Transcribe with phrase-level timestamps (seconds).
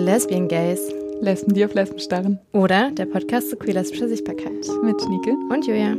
[0.00, 0.80] The Lesbian Gays.
[1.20, 2.38] Lesben, die auf Lesben starren.
[2.52, 4.66] Oder der Podcast zu queer-lesbischer Sichtbarkeit.
[4.82, 5.32] Mit Schnieke.
[5.50, 5.94] Und Julia.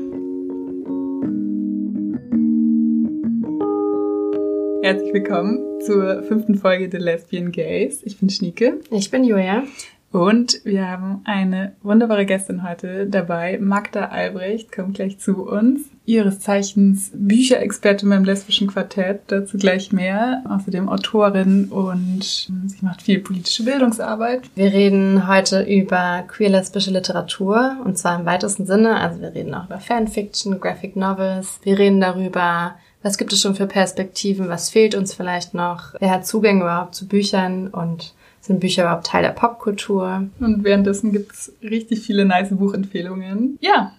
[4.81, 8.01] Herzlich willkommen zur fünften Folge The Lesbian Gays.
[8.01, 8.79] Ich bin Schnieke.
[8.89, 9.65] Ich bin Julia.
[10.11, 15.90] Und wir haben eine wunderbare Gästin heute dabei, Magda Albrecht, kommt gleich zu uns.
[16.11, 20.43] Ihres Zeichens Bücherexpertin beim lesbischen Quartett, dazu gleich mehr.
[20.49, 24.41] Außerdem Autorin und sie macht viel politische Bildungsarbeit.
[24.55, 28.99] Wir reden heute über queer-lesbische Literatur und zwar im weitesten Sinne.
[28.99, 31.61] Also wir reden auch über Fanfiction, Graphic Novels.
[31.63, 36.11] Wir reden darüber, was gibt es schon für Perspektiven, was fehlt uns vielleicht noch, wer
[36.11, 40.27] hat Zugang überhaupt zu Büchern und sind Bücher überhaupt Teil der Popkultur?
[40.41, 43.57] Und währenddessen gibt's richtig viele nice Buchempfehlungen.
[43.61, 43.93] Ja,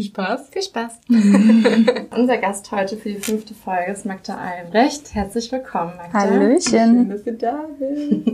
[0.00, 0.48] viel Spaß.
[0.50, 1.00] Viel Spaß.
[2.16, 5.14] Unser Gast heute für die fünfte Folge ist Magda Albrecht.
[5.14, 6.18] Herzlich willkommen, Magda.
[6.20, 6.60] Hallöchen.
[6.62, 8.26] Schön, dass du da bist.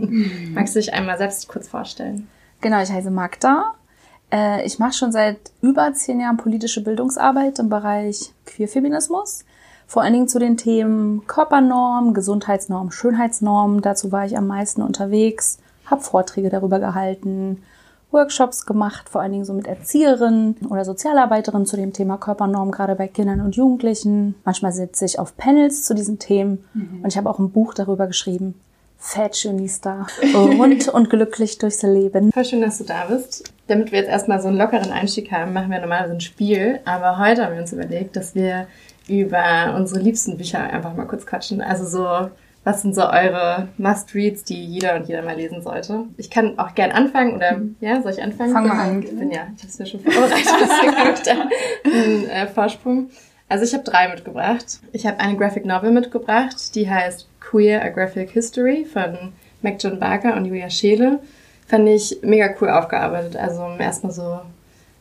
[0.53, 2.27] Magst du dich einmal selbst kurz vorstellen?
[2.61, 3.73] Genau, ich heiße Magda.
[4.31, 9.43] Äh, Ich mache schon seit über zehn Jahren politische Bildungsarbeit im Bereich Queerfeminismus.
[9.87, 13.81] Vor allen Dingen zu den Themen Körpernorm, Gesundheitsnorm, Schönheitsnorm.
[13.81, 17.63] Dazu war ich am meisten unterwegs, habe Vorträge darüber gehalten,
[18.11, 22.95] Workshops gemacht, vor allen Dingen so mit Erzieherinnen oder Sozialarbeiterinnen zu dem Thema Körpernorm, gerade
[22.95, 24.35] bei Kindern und Jugendlichen.
[24.45, 26.63] Manchmal sitze ich auf Panels zu diesen Themen
[27.03, 28.55] und ich habe auch ein Buch darüber geschrieben.
[28.99, 32.31] Fashionista, rund und glücklich durchs Leben.
[32.31, 33.53] Voll schön, dass du da bist.
[33.67, 36.79] Damit wir jetzt erstmal so einen lockeren Einstieg haben, machen wir normalerweise ein Spiel.
[36.85, 38.67] Aber heute haben wir uns überlegt, dass wir
[39.07, 41.61] über unsere liebsten Bücher einfach mal kurz quatschen.
[41.61, 42.29] Also so,
[42.67, 46.03] was sind so eure Must-Reads, die jeder und jeder mal lesen sollte?
[46.17, 48.51] Ich kann auch gern anfangen oder, ja, soll ich anfangen?
[48.51, 49.03] Fang mal an.
[49.03, 51.31] Ich bin ja, ich habe es mir schon vorbereitet, deswegen habe ich da
[51.85, 53.09] einen äh, Vorsprung.
[53.47, 54.81] Also ich habe drei mitgebracht.
[54.91, 59.31] Ich habe eine Graphic Novel mitgebracht, die heißt Queer, A Graphic History von
[59.61, 61.19] Mac John Barker und Julia Scheele.
[61.67, 63.37] Fand ich mega cool aufgearbeitet.
[63.37, 64.41] Also erstmal so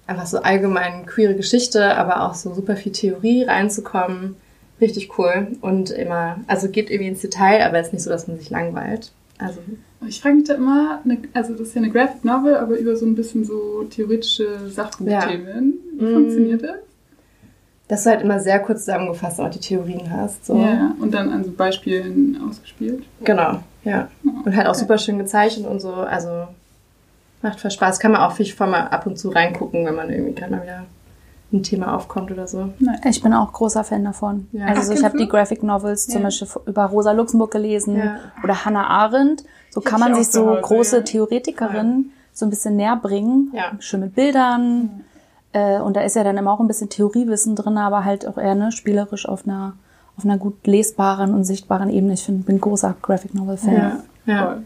[0.07, 4.37] einfach so allgemein queere Geschichte, aber auch so super viel Theorie reinzukommen.
[4.81, 5.49] Richtig cool.
[5.61, 9.13] Und immer, also geht irgendwie ins Detail, aber ist nicht so, dass man sich langweilt.
[9.39, 9.61] Also,
[10.07, 11.01] Ich frage mich da immer,
[11.35, 15.75] also das ist ja eine Graphic Novel, aber über so ein bisschen so theoretische Sachbuchthemen.
[15.99, 16.13] Wie Mm.
[16.15, 16.77] funktioniert das?
[17.89, 20.45] dass du halt immer sehr kurz zusammengefasst auch die Theorien hast.
[20.45, 20.59] So.
[20.59, 23.05] Ja, und dann an so Beispielen ausgespielt.
[23.23, 24.09] Genau, ja.
[24.45, 25.93] Und halt auch super schön gezeichnet und so.
[25.93, 26.49] Also
[27.43, 28.01] macht voll Spaß.
[28.01, 30.85] Kann man auch viel mal ab und zu reingucken, wenn man irgendwie gerade mal wieder
[31.56, 32.71] ein Thema aufkommt oder so.
[33.09, 34.49] Ich bin auch großer Fan davon.
[34.53, 34.67] Ja.
[34.67, 35.28] Also Ach, ich habe die?
[35.28, 36.27] Graphic Novels zum Ja.
[36.28, 38.17] Beispiel über Rosa Luxemburg gelesen Ja.
[38.44, 39.44] oder Hannah Arendt.
[39.71, 41.03] So kann man ich sich so Hause, große ja.
[41.03, 43.50] Theoretikerinnen so ein bisschen näher bringen.
[43.55, 43.72] Ja.
[43.78, 45.05] Schön mit Bildern.
[45.53, 48.37] Äh, und da ist ja dann immer auch ein bisschen Theoriewissen drin, aber halt auch
[48.39, 49.72] eher ne, spielerisch auf einer,
[50.19, 52.12] auf einer gut lesbaren und sichtbaren Ebene.
[52.15, 54.03] Ich find, bin großer Graphic Novel Fan.
[54.27, 54.59] Ja.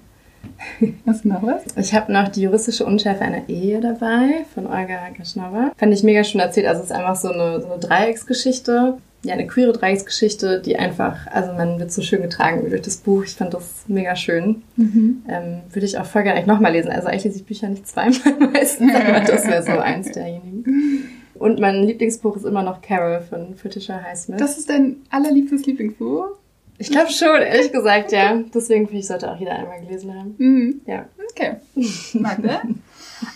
[1.06, 1.64] Hast du noch was?
[1.76, 5.72] Ich habe noch die juristische Unschärfe einer Ehe dabei von Olga Gaschnova.
[5.76, 6.66] Fand ich mega schön erzählt.
[6.66, 8.98] Also es ist einfach so eine, so eine Dreiecksgeschichte.
[9.22, 13.24] Ja, eine queere Dreiecksgeschichte, die einfach, also man wird so schön getragen durch das Buch.
[13.24, 14.62] Ich fand das mega schön.
[14.76, 15.24] Mhm.
[15.28, 16.90] Ähm, würde ich auch voll gerne nochmal lesen.
[16.90, 21.04] Also eigentlich lese ich Bücher nicht zweimal meistens, aber das wäre so eins derjenigen.
[21.34, 24.40] Und mein Lieblingsbuch ist immer noch Carol von Patricia Highsmith.
[24.40, 26.28] Das ist dein allerliebstes Lieblingsbuch?
[26.80, 28.36] Ich glaube schon, ehrlich gesagt, ja.
[28.54, 30.34] Deswegen finde ich, sollte auch jeder einmal gelesen haben.
[30.38, 30.80] Mhm.
[30.86, 31.04] Ja.
[31.30, 31.56] Okay.
[32.14, 32.62] Magda?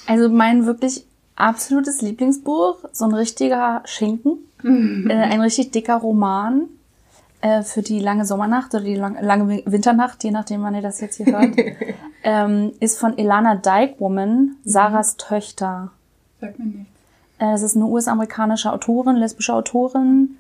[0.06, 1.04] Also mein wirklich
[1.36, 5.10] absolutes Lieblingsbuch, so ein richtiger Schinken, Mhm.
[5.10, 6.62] äh, ein richtig dicker Roman
[7.42, 10.80] äh, für die lange Sommernacht oder die lang, lange Win- Winternacht, je nachdem, wann ihr
[10.80, 11.52] das jetzt hier hört,
[12.24, 15.90] ähm, ist von Elana Dykewoman, Sarahs Töchter.
[16.40, 16.90] Sag mir nichts.
[17.38, 20.38] Äh, das ist eine US-amerikanische Autorin, lesbische Autorin.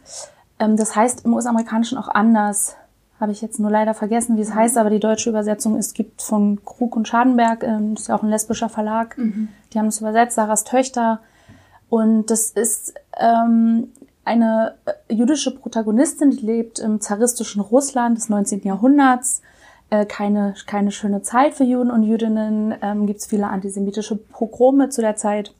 [0.58, 2.76] Ähm, das heißt im US-amerikanischen auch anders.
[3.24, 6.20] Habe ich jetzt nur leider vergessen, wie es heißt, aber die deutsche Übersetzung ist, gibt
[6.20, 9.16] von Krug und Schadenberg, ähm, ist ja auch ein lesbischer Verlag.
[9.72, 11.20] Die haben es übersetzt, Sarahs Töchter.
[11.88, 13.88] Und das ist ähm,
[14.26, 18.60] eine äh, jüdische Protagonistin, die lebt im zaristischen Russland des 19.
[18.64, 19.40] Jahrhunderts.
[19.88, 22.74] Äh, keine, keine schöne Zeit für Juden und Jüdinnen.
[22.82, 25.54] Ähm, Gibt es viele antisemitische Pogrome zu der Zeit.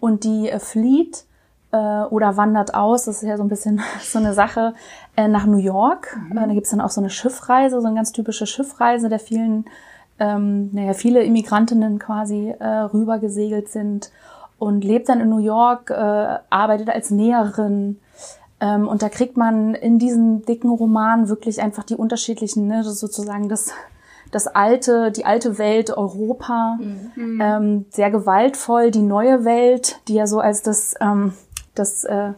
[0.00, 1.26] Und die äh, flieht
[1.72, 4.74] äh, oder wandert aus, das ist ja so ein bisschen so eine Sache,
[5.16, 6.18] äh, nach New York.
[6.30, 9.66] Äh, da gibt's dann auch so eine Schiffreise, so eine ganz typische Schiffreise, der vielen,
[10.18, 14.10] ähm, naja, viele Immigrantinnen quasi äh, rübergesegelt sind
[14.58, 18.00] und lebt dann in New York, äh, arbeitet als Näherin.
[18.60, 22.98] Ähm, und da kriegt man in diesem dicken Roman wirklich einfach die unterschiedlichen, ne, das
[22.98, 23.70] sozusagen das,
[24.32, 26.78] das alte, die alte Welt Europa,
[27.40, 31.34] ähm, sehr gewaltvoll, die neue Welt, die ja so als das, ähm,
[31.78, 32.32] das äh,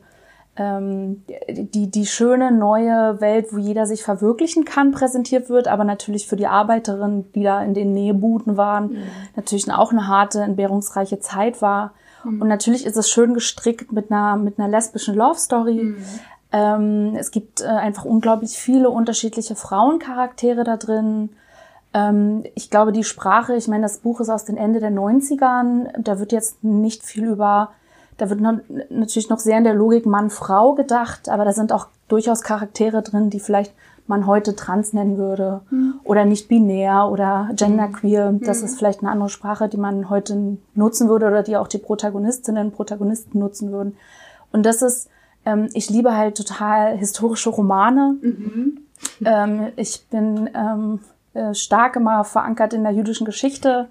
[0.56, 6.26] ähm, die, die schöne neue Welt, wo jeder sich verwirklichen kann, präsentiert wird, aber natürlich
[6.26, 9.02] für die Arbeiterinnen, die da in den Nähbuden waren, mhm.
[9.36, 11.94] natürlich auch eine harte, entbehrungsreiche Zeit war.
[12.24, 12.42] Mhm.
[12.42, 15.82] Und natürlich ist es schön gestrickt mit einer, mit einer lesbischen Love Story.
[15.82, 16.04] Mhm.
[16.52, 21.30] Ähm, es gibt äh, einfach unglaublich viele unterschiedliche Frauencharaktere da drin.
[21.94, 25.90] Ähm, ich glaube, die Sprache, ich meine, das Buch ist aus den Ende der 90ern,
[25.96, 27.70] da wird jetzt nicht viel über
[28.20, 28.58] da wird noch,
[28.90, 33.30] natürlich noch sehr in der Logik Mann-Frau gedacht, aber da sind auch durchaus Charaktere drin,
[33.30, 33.72] die vielleicht
[34.06, 36.00] man heute trans nennen würde mhm.
[36.04, 38.32] oder nicht binär oder genderqueer.
[38.32, 38.40] Mhm.
[38.40, 41.78] Das ist vielleicht eine andere Sprache, die man heute nutzen würde oder die auch die
[41.78, 43.96] Protagonistinnen und Protagonisten nutzen würden.
[44.52, 45.08] Und das ist,
[45.46, 48.16] ähm, ich liebe halt total historische Romane.
[48.20, 48.80] Mhm.
[49.24, 51.00] Ähm, ich bin ähm,
[51.32, 53.88] äh, stark immer verankert in der jüdischen Geschichte.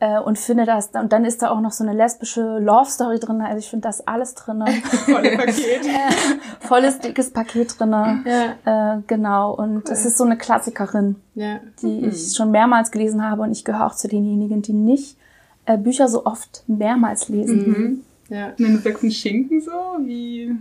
[0.00, 0.06] Mhm.
[0.06, 3.18] Äh, und finde das, und dann ist da auch noch so eine lesbische Love Story
[3.18, 3.40] drin.
[3.40, 4.64] Also ich finde das alles drin.
[5.06, 5.86] Volles Paket.
[5.86, 8.24] äh, volles dickes Paket drin.
[8.24, 8.96] Ja.
[8.96, 9.54] Äh, genau.
[9.54, 9.92] Und cool.
[9.92, 11.60] es ist so eine Klassikerin, ja.
[11.80, 12.08] die mhm.
[12.08, 13.42] ich schon mehrmals gelesen habe.
[13.42, 15.16] Und ich gehöre auch zu denjenigen, die nicht
[15.64, 17.68] äh, Bücher so oft mehrmals lesen.
[17.68, 18.02] Mhm.
[18.28, 18.48] Ja.
[18.58, 19.70] Und du sagst ein Schinken so,
[20.00, 20.54] wie?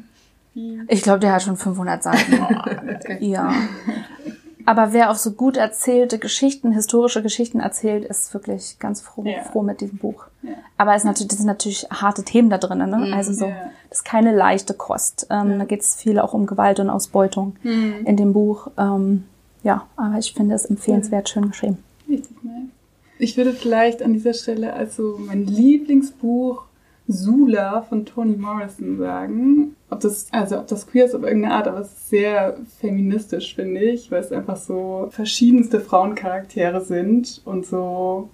[0.88, 2.40] Ich glaube, der hat schon 500 Seiten.
[3.08, 3.54] Oh, ja.
[4.66, 9.44] Aber wer auf so gut erzählte Geschichten, historische Geschichten erzählt, ist wirklich ganz froh, ja.
[9.44, 10.26] froh mit diesem Buch.
[10.42, 10.54] Ja.
[10.78, 12.88] Aber es ist natürlich, das sind natürlich harte Themen da drin, ne?
[12.88, 13.56] Mhm, also so, ja.
[13.90, 15.28] das ist keine leichte Kost.
[15.30, 18.06] Ähm, Da geht es viel auch um Gewalt und Ausbeutung mhm.
[18.06, 18.70] in dem Buch.
[18.78, 19.26] Ähm,
[19.64, 21.78] ja, aber ich finde es empfehlenswert, schön geschrieben.
[22.08, 22.70] Richtig nice.
[23.18, 26.64] Ich würde vielleicht an dieser Stelle also mein Lieblingsbuch
[27.08, 29.75] Sula von Toni Morrison sagen.
[29.90, 33.56] Ob das, also ob das queer ist auf irgendeine Art, aber es ist sehr feministisch,
[33.56, 38.30] finde ich, weil es einfach so verschiedenste Frauencharaktere sind und so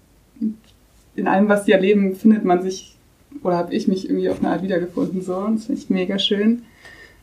[1.15, 2.95] in allem, was sie erleben, findet man sich
[3.43, 6.19] oder habe ich mich irgendwie auf eine Art wiedergefunden so und das finde ich mega
[6.19, 6.63] schön.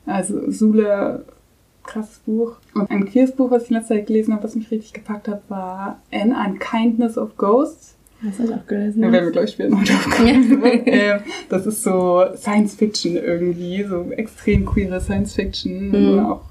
[0.07, 1.23] Also Sula,
[1.83, 2.57] krasses Buch.
[2.75, 5.29] Und ein queeres Buch, was ich in letzter Zeit gelesen habe, was mich richtig gepackt
[5.29, 9.03] hat, war An Unkindness of Ghosts das habe ich auch gelesen.
[9.03, 10.63] Ja, werden wir gleich später noch drauf kommen.
[10.87, 15.91] ähm, das ist so Science Fiction irgendwie, so extrem queere Science Fiction.
[15.91, 16.19] Mhm.
[16.21, 16.49] auch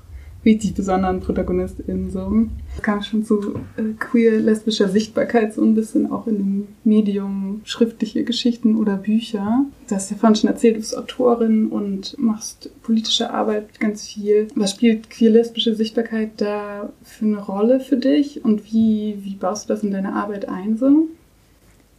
[0.47, 2.31] richtig besonderen ProtagonistInnen so.
[2.75, 7.61] Es kam schon zu äh, queer lesbischer Sichtbarkeit so ein bisschen auch in dem Medium
[7.65, 9.65] schriftliche Geschichten oder Bücher.
[9.89, 14.47] Du hast ja vorhin schon erzählt, du bist Autorin und machst politische Arbeit ganz viel.
[14.55, 19.65] Was spielt queer lesbische Sichtbarkeit da für eine Rolle für dich und wie, wie baust
[19.65, 21.09] du das in deine Arbeit ein so?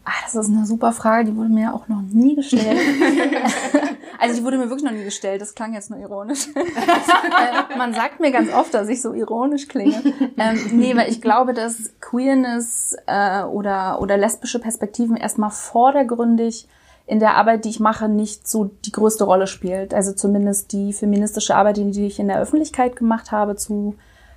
[0.08, 2.78] Ah, das ist eine super Frage, die wurde mir auch noch nie gestellt.
[4.18, 6.48] also die wurde mir wirklich noch nie gestellt, das klang jetzt nur ironisch.
[6.54, 10.02] äh, man sagt mir ganz oft, dass ich so ironisch klinge.
[10.38, 16.66] Ähm, nee, weil ich glaube, dass Queerness äh, oder, oder lesbische Perspektiven erstmal vordergründig
[17.04, 19.92] in der Arbeit, die ich mache, nicht so die größte Rolle spielt.
[19.92, 23.94] Also zumindest die feministische Arbeit, die ich in der Öffentlichkeit gemacht habe zu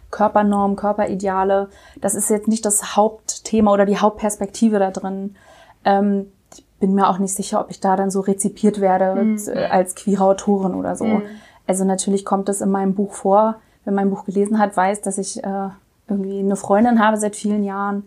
[0.10, 1.70] Körpernormen, Körperideale.
[2.02, 5.38] Das ist jetzt nicht das Hauptthema oder die Hauptperspektive da drin.
[5.86, 9.40] Ähm, ich bin mir auch nicht sicher, ob ich da dann so rezipiert werde mhm.
[9.70, 11.06] als queere Autorin oder so.
[11.06, 11.24] Mhm.
[11.68, 13.56] Also natürlich kommt es in meinem Buch vor.
[13.84, 15.70] Wer mein Buch gelesen hat, weiß, dass ich äh,
[16.08, 18.04] irgendwie eine Freundin habe seit vielen Jahren.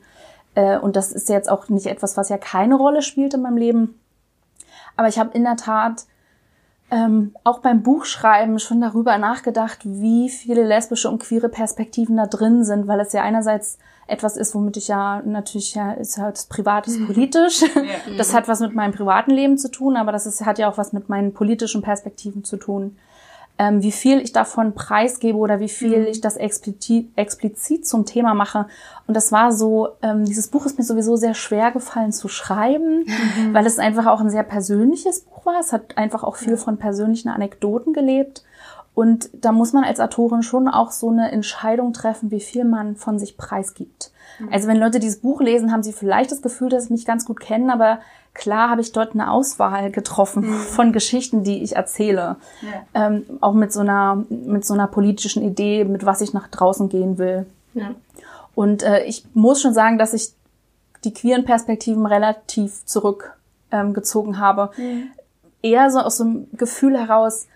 [0.54, 3.56] Äh, und das ist jetzt auch nicht etwas, was ja keine Rolle spielt in meinem
[3.56, 3.98] Leben.
[4.96, 6.06] Aber ich habe in der Tat
[6.90, 12.64] ähm, auch beim Buchschreiben schon darüber nachgedacht, wie viele lesbische und queere Perspektiven da drin
[12.64, 16.86] sind, weil es ja einerseits etwas ist, womit ich ja natürlich ja ist halt privat
[16.86, 17.62] ist politisch.
[17.62, 18.16] Ja.
[18.16, 20.78] Das hat was mit meinem privaten Leben zu tun, aber das ist, hat ja auch
[20.78, 22.96] was mit meinen politischen Perspektiven zu tun.
[23.56, 26.06] Ähm, wie viel ich davon preisgebe oder wie viel mhm.
[26.08, 28.66] ich das explizit, explizit zum Thema mache.
[29.06, 33.04] Und das war so, ähm, dieses Buch ist mir sowieso sehr schwer gefallen zu schreiben,
[33.04, 33.54] mhm.
[33.54, 35.60] weil es einfach auch ein sehr persönliches Buch war.
[35.60, 38.42] Es hat einfach auch viel von persönlichen Anekdoten gelebt.
[38.94, 42.94] Und da muss man als Autorin schon auch so eine Entscheidung treffen, wie viel man
[42.94, 44.12] von sich preisgibt.
[44.38, 44.48] Mhm.
[44.52, 47.24] Also wenn Leute dieses Buch lesen, haben sie vielleicht das Gefühl, dass sie mich ganz
[47.24, 47.98] gut kennen, aber
[48.34, 50.54] klar habe ich dort eine Auswahl getroffen mhm.
[50.60, 52.36] von Geschichten, die ich erzähle.
[52.62, 53.06] Ja.
[53.06, 56.88] Ähm, auch mit so einer, mit so einer politischen Idee, mit was ich nach draußen
[56.88, 57.46] gehen will.
[57.74, 57.90] Ja.
[58.54, 60.32] Und äh, ich muss schon sagen, dass ich
[61.02, 64.70] die queeren Perspektiven relativ zurückgezogen ähm, habe.
[64.76, 65.08] Mhm.
[65.62, 67.46] Eher so aus so einem Gefühl heraus,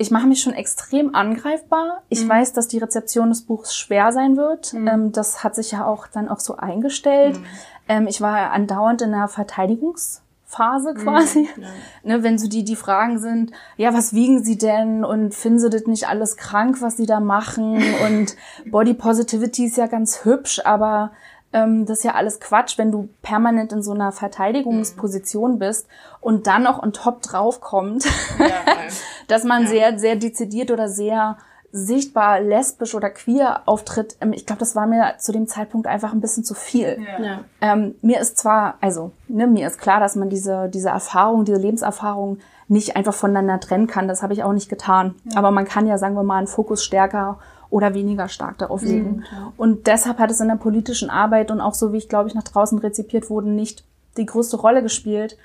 [0.00, 2.02] ich mache mich schon extrem angreifbar.
[2.08, 2.30] Ich mhm.
[2.30, 4.72] weiß, dass die Rezeption des Buchs schwer sein wird.
[4.72, 4.88] Mhm.
[4.88, 7.38] Ähm, das hat sich ja auch dann auch so eingestellt.
[7.38, 7.44] Mhm.
[7.86, 10.98] Ähm, ich war andauernd in einer Verteidigungsphase mhm.
[10.98, 11.48] quasi.
[12.02, 15.04] Ne, wenn so die, die Fragen sind, ja, was wiegen sie denn?
[15.04, 17.84] Und finden sie das nicht alles krank, was sie da machen?
[18.06, 18.36] Und
[18.70, 21.12] Body Positivity ist ja ganz hübsch, aber
[21.52, 25.86] ähm, das ist ja alles Quatsch, wenn du permanent in so einer Verteidigungsposition bist
[26.20, 28.04] und dann noch on top draufkommt,
[28.38, 28.46] Ja,
[29.28, 31.38] dass man sehr, sehr dezidiert oder sehr
[31.72, 34.16] sichtbar lesbisch oder queer auftritt.
[34.20, 36.98] Ähm, Ich glaube, das war mir zu dem Zeitpunkt einfach ein bisschen zu viel.
[37.00, 37.24] Ja.
[37.24, 37.40] ja.
[37.60, 41.58] Ähm, mir ist zwar, also ne, mir ist klar, dass man diese, diese Erfahrung, diese
[41.58, 44.08] Lebenserfahrung nicht einfach voneinander trennen kann.
[44.08, 45.16] Das habe ich auch nicht getan.
[45.34, 47.38] Aber man kann ja, sagen wir mal, einen Fokus stärker
[47.70, 49.24] oder weniger stark darauf legen.
[49.56, 52.34] Und deshalb hat es in der politischen Arbeit und auch so, wie ich glaube ich
[52.34, 53.84] nach draußen rezipiert wurde, nicht
[54.16, 55.38] die größte Rolle gespielt.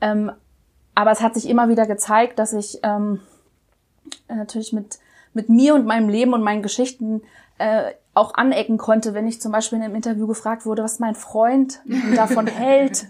[0.00, 0.30] Ähm,
[0.94, 3.20] aber es hat sich immer wieder gezeigt, dass ich ähm,
[4.28, 4.98] natürlich mit,
[5.34, 7.22] mit mir und meinem Leben und meinen Geschichten
[7.58, 11.14] äh, auch anecken konnte, wenn ich zum Beispiel in einem Interview gefragt wurde, was mein
[11.14, 11.80] Freund
[12.14, 13.06] davon hält.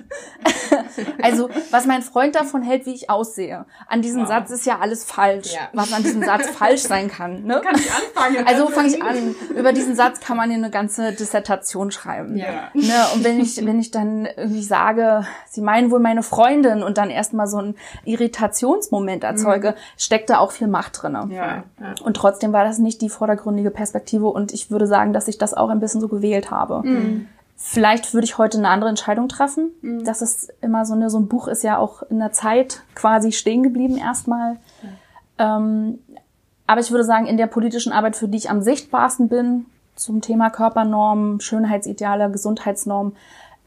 [1.23, 3.65] also, was mein Freund davon hält, wie ich aussehe.
[3.89, 5.61] An diesem Satz ist ja alles falsch, Ja.
[5.73, 7.43] was an diesem Satz falsch sein kann.
[7.45, 7.61] Ne?
[7.65, 8.47] Kann ich anfangen?
[8.47, 9.35] Also fange ich an.
[9.57, 12.37] Über diesen Satz kann man ja eine ganze Dissertation schreiben.
[12.37, 12.71] Ja.
[12.75, 12.93] Ne?
[13.15, 17.11] Und wenn ich, wenn ich dann irgendwie sage, sie meinen wohl meine Freundin und dann
[17.11, 21.27] erstmal so einen Irritationsmoment erzeuge, steckt da auch viel Macht drinne.
[21.31, 21.65] Ja.
[21.81, 21.95] Ja.
[22.05, 25.55] Und trotzdem war das nicht die vordergründige Perspektive und ich würde sagen, dass ich das
[25.55, 26.83] auch ein bisschen so gewählt habe.
[27.57, 29.71] Vielleicht würde ich heute eine andere Entscheidung treffen.
[30.05, 33.33] Das ist immer so eine, so ein Buch ist ja auch in der Zeit quasi
[33.33, 34.57] stehen geblieben erstmal.
[35.39, 35.99] Ähm,
[36.67, 40.21] aber ich würde sagen, in der politischen Arbeit, für die ich am sichtbarsten bin, zum
[40.21, 43.17] Thema Körpernormen, Schönheitsideale, Gesundheitsnormen,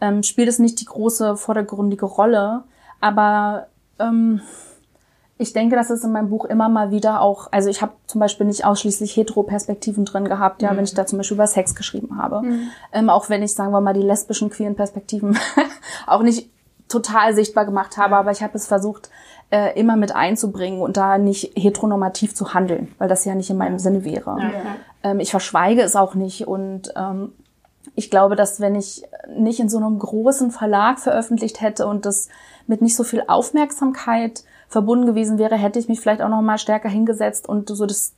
[0.01, 2.63] ähm, spielt es nicht die große vordergründige Rolle.
[2.99, 3.67] Aber
[3.99, 4.41] ähm,
[5.37, 8.19] ich denke, dass es in meinem Buch immer mal wieder auch, also ich habe zum
[8.21, 12.17] Beispiel nicht ausschließlich Hetero-Perspektiven drin gehabt, ja, wenn ich da zum Beispiel über Sex geschrieben
[12.17, 12.41] habe.
[12.93, 15.37] Ähm, auch wenn ich, sagen wir mal, die lesbischen, queeren Perspektiven
[16.07, 16.49] auch nicht
[16.87, 19.09] total sichtbar gemacht habe, aber ich habe es versucht,
[19.49, 23.57] äh, immer mit einzubringen und da nicht heteronormativ zu handeln, weil das ja nicht in
[23.57, 24.37] meinem Sinne wäre.
[24.39, 24.75] Ja.
[25.03, 27.33] Ähm, ich verschweige es auch nicht und ähm,
[27.95, 29.03] ich glaube, dass wenn ich
[29.35, 32.29] nicht in so einem großen Verlag veröffentlicht hätte und das
[32.67, 36.57] mit nicht so viel Aufmerksamkeit verbunden gewesen wäre, hätte ich mich vielleicht auch noch mal
[36.57, 38.13] stärker hingesetzt und so das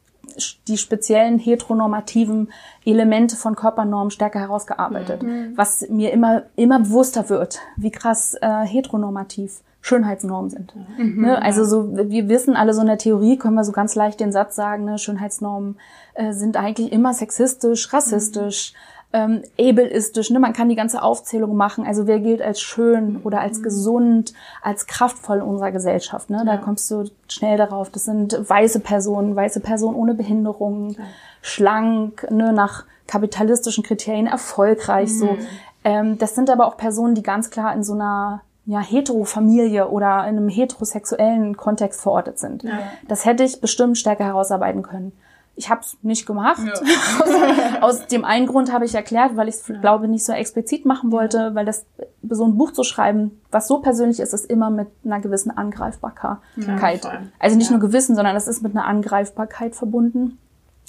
[0.68, 2.50] die speziellen heteronormativen
[2.86, 5.24] Elemente von Körpernormen stärker herausgearbeitet,
[5.56, 10.74] was mir immer immer bewusster wird, wie krass äh, heteronormativ Schönheitsnormen sind.
[11.22, 11.42] Ne?
[11.42, 14.34] Also so, wir wissen alle so in der Theorie, können wir so ganz leicht den
[14.34, 14.98] Satz sagen, ne?
[14.98, 15.77] Schönheitsnormen
[16.13, 18.74] äh, sind eigentlich immer sexistisch, rassistisch,
[19.14, 20.30] ähm, ableistisch.
[20.30, 20.40] Ne?
[20.40, 21.86] Man kann die ganze Aufzählung machen.
[21.86, 26.30] Also wer gilt als schön oder als gesund, als kraftvoll in unserer Gesellschaft.
[26.30, 26.44] Ne?
[26.46, 27.90] Da kommst du schnell darauf.
[27.90, 30.98] Das sind weiße Personen, weiße Personen ohne Behinderung,
[31.42, 32.52] schlank, ne?
[32.54, 35.18] nach kapitalistischen Kriterien erfolgreich.
[35.18, 35.38] So,
[35.84, 40.28] ähm, das sind aber auch Personen, die ganz klar in so einer ja, Heterofamilie oder
[40.28, 42.66] in einem heterosexuellen Kontext verortet sind.
[43.08, 45.14] Das hätte ich bestimmt stärker herausarbeiten können.
[45.58, 46.62] Ich habe es nicht gemacht.
[47.82, 50.86] aus, aus dem einen Grund habe ich erklärt, weil ich es, glaube nicht so explizit
[50.86, 51.86] machen wollte, weil das
[52.30, 56.38] so ein Buch zu schreiben, was so persönlich ist, ist immer mit einer gewissen Angreifbarkeit.
[56.56, 60.38] Ja, also nicht nur gewissen, sondern das ist mit einer Angreifbarkeit verbunden.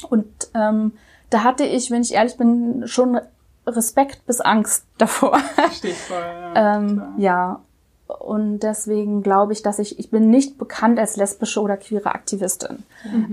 [0.08, 0.92] Und ähm,
[1.30, 3.18] da hatte ich, wenn ich ehrlich bin, schon
[3.66, 5.38] Respekt bis Angst davor.
[5.72, 6.18] Steht voll.
[6.18, 7.60] Ja, Ähm, ja,
[8.08, 12.84] und deswegen glaube ich, dass ich, ich bin nicht bekannt als lesbische oder queere Aktivistin,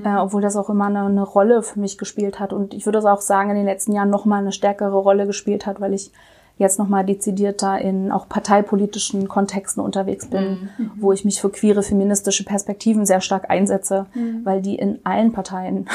[0.03, 2.51] äh, obwohl das auch immer eine, eine Rolle für mich gespielt hat.
[2.51, 5.65] Und ich würde es auch sagen, in den letzten Jahren nochmal eine stärkere Rolle gespielt
[5.65, 6.11] hat, weil ich
[6.57, 12.45] jetzt nochmal dezidierter in auch parteipolitischen Kontexten unterwegs bin, wo ich mich für queere feministische
[12.45, 14.05] Perspektiven sehr stark einsetze,
[14.43, 15.87] weil die in allen Parteien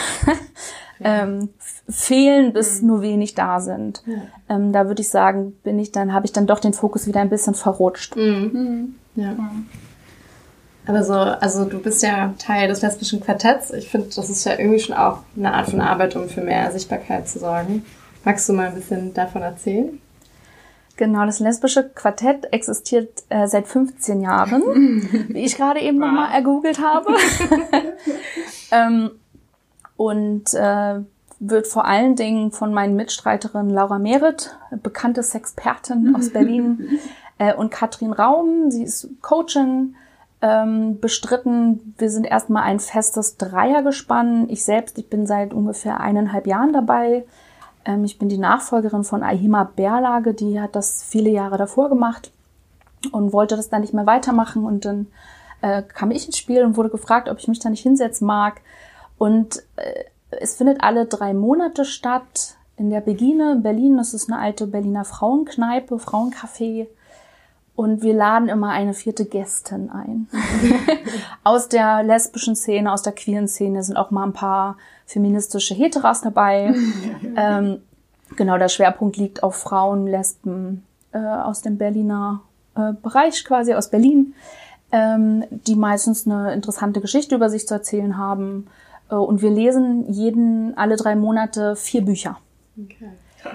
[1.00, 1.48] ähm,
[1.88, 4.02] fehlen, bis nur wenig da sind.
[4.48, 7.20] Ähm, da würde ich sagen, bin ich dann, habe ich dann doch den Fokus wieder
[7.20, 8.16] ein bisschen verrutscht.
[9.16, 9.34] Ja.
[10.86, 13.70] Aber so, also du bist ja Teil des lesbischen Quartetts.
[13.70, 16.70] Ich finde, das ist ja irgendwie schon auch eine Art von Arbeit, um für mehr
[16.72, 17.84] Sichtbarkeit zu sorgen.
[18.24, 20.00] Magst du mal ein bisschen davon erzählen?
[21.00, 24.62] Genau, das lesbische Quartett existiert äh, seit 15 Jahren,
[25.28, 27.14] wie ich gerade eben nochmal ergoogelt habe.
[28.70, 29.10] ähm,
[29.96, 31.00] und äh,
[31.38, 36.98] wird vor allen Dingen von meinen Mitstreiterinnen Laura Mehret, bekannte Sexpertin aus Berlin,
[37.38, 39.96] äh, und Katrin Raum, sie ist Coachin,
[40.42, 41.94] ähm, bestritten.
[41.96, 44.50] Wir sind erstmal ein festes Dreiergespann.
[44.50, 47.24] Ich selbst, ich bin seit ungefähr eineinhalb Jahren dabei.
[47.84, 52.32] Ähm, ich bin die Nachfolgerin von Ahima Berlage, die hat das viele Jahre davor gemacht
[53.12, 54.64] und wollte das dann nicht mehr weitermachen.
[54.64, 55.06] Und dann
[55.62, 58.60] äh, kam ich ins Spiel und wurde gefragt, ob ich mich da nicht hinsetzen mag.
[59.18, 63.96] Und äh, es findet alle drei Monate statt in der Begine in Berlin.
[63.96, 66.86] Das ist eine alte Berliner Frauenkneipe, Frauencafé.
[67.74, 70.28] Und wir laden immer eine vierte Gästin ein.
[71.44, 74.76] aus der lesbischen Szene, aus der queeren Szene sind auch mal ein paar
[75.10, 76.74] feministische Heteras dabei.
[77.36, 77.80] ähm,
[78.36, 82.42] Genau, der Schwerpunkt liegt auf Frauen, Lesben äh, aus dem Berliner
[82.76, 84.34] äh, Bereich, quasi aus Berlin,
[84.92, 88.68] ähm, die meistens eine interessante Geschichte über sich zu erzählen haben.
[89.10, 92.38] Äh, und wir lesen jeden, alle drei Monate vier Bücher.
[92.78, 93.10] Okay.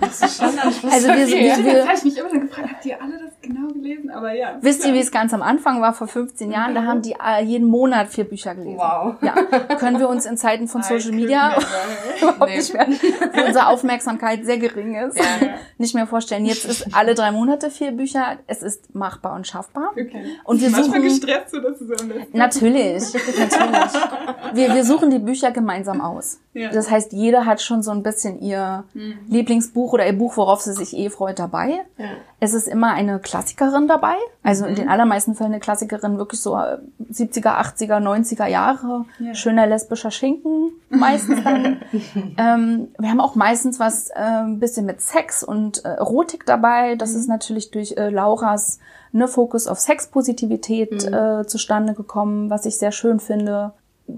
[0.00, 3.02] Das ist schon Also wir, wir, wir, habe ich mich immer dann gefragt, habt ihr
[3.02, 4.10] alle das genau gelesen?
[4.10, 4.58] Aber ja.
[4.60, 6.74] Wisst ihr, wie es ganz am Anfang war, vor 15 Jahren?
[6.74, 8.78] Da haben die äh, jeden Monat vier Bücher gelesen.
[8.78, 9.14] Wow.
[9.22, 9.32] Ja,
[9.76, 11.54] können wir uns in Zeiten von Social Media
[12.20, 12.56] überhaupt Nee.
[12.56, 12.86] nicht mehr,
[13.32, 15.24] wo unsere Aufmerksamkeit sehr gering ist, Ja.
[15.78, 16.44] nicht mehr vorstellen.
[16.44, 18.38] Jetzt ist alle drei Monate vier Bücher.
[18.46, 19.90] Es ist machbar und schaffbar.
[19.92, 20.24] Okay.
[20.44, 21.94] Und wir Manchmal suchen gestresst, so dass du so
[22.32, 23.92] natürlich, natürlich.
[24.54, 26.40] Wir, wir suchen die Bücher gemeinsam aus.
[26.54, 26.70] Ja.
[26.70, 28.84] Das heißt, jeder hat schon so ein bisschen ihr
[29.28, 31.80] Lieblingsbuch oder ihr Buch, worauf sie sich eh freut, dabei.
[31.98, 32.06] Ja.
[32.38, 34.14] Es ist immer eine Klassikerin dabei.
[34.44, 36.78] Also in den allermeisten Fällen eine Klassikerin wirklich so äh,
[37.10, 39.04] 70er, 80er, 90er Jahre.
[39.18, 39.34] Ja.
[39.34, 41.82] Schöner lesbischer Schinken meistens dann.
[42.38, 46.94] ähm, wir haben auch meistens was äh, ein bisschen mit Sex und äh, Erotik dabei.
[46.94, 48.78] Das ist natürlich durch äh, Lauras
[49.10, 53.72] ne, Fokus auf Sexpositivität äh, zustande gekommen, was ich sehr schön finde.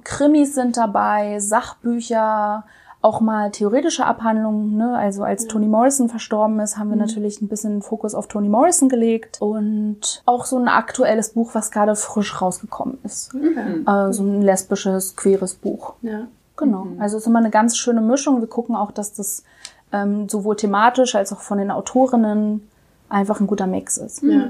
[0.05, 2.65] Krimis sind dabei, Sachbücher,
[3.03, 4.77] auch mal theoretische Abhandlungen.
[4.77, 4.97] Ne?
[4.97, 8.89] Also als Toni Morrison verstorben ist, haben wir natürlich ein bisschen Fokus auf Toni Morrison
[8.89, 13.33] gelegt und auch so ein aktuelles Buch, was gerade frisch rausgekommen ist.
[13.35, 13.85] Okay.
[13.87, 15.95] Äh, so ein lesbisches, queeres Buch.
[16.03, 16.27] Ja.
[16.57, 16.87] Genau.
[16.99, 18.41] Also es ist immer eine ganz schöne Mischung.
[18.41, 19.45] Wir gucken auch, dass das
[19.93, 22.69] ähm, sowohl thematisch als auch von den Autorinnen
[23.09, 24.23] einfach ein guter Mix ist.
[24.23, 24.49] Ja.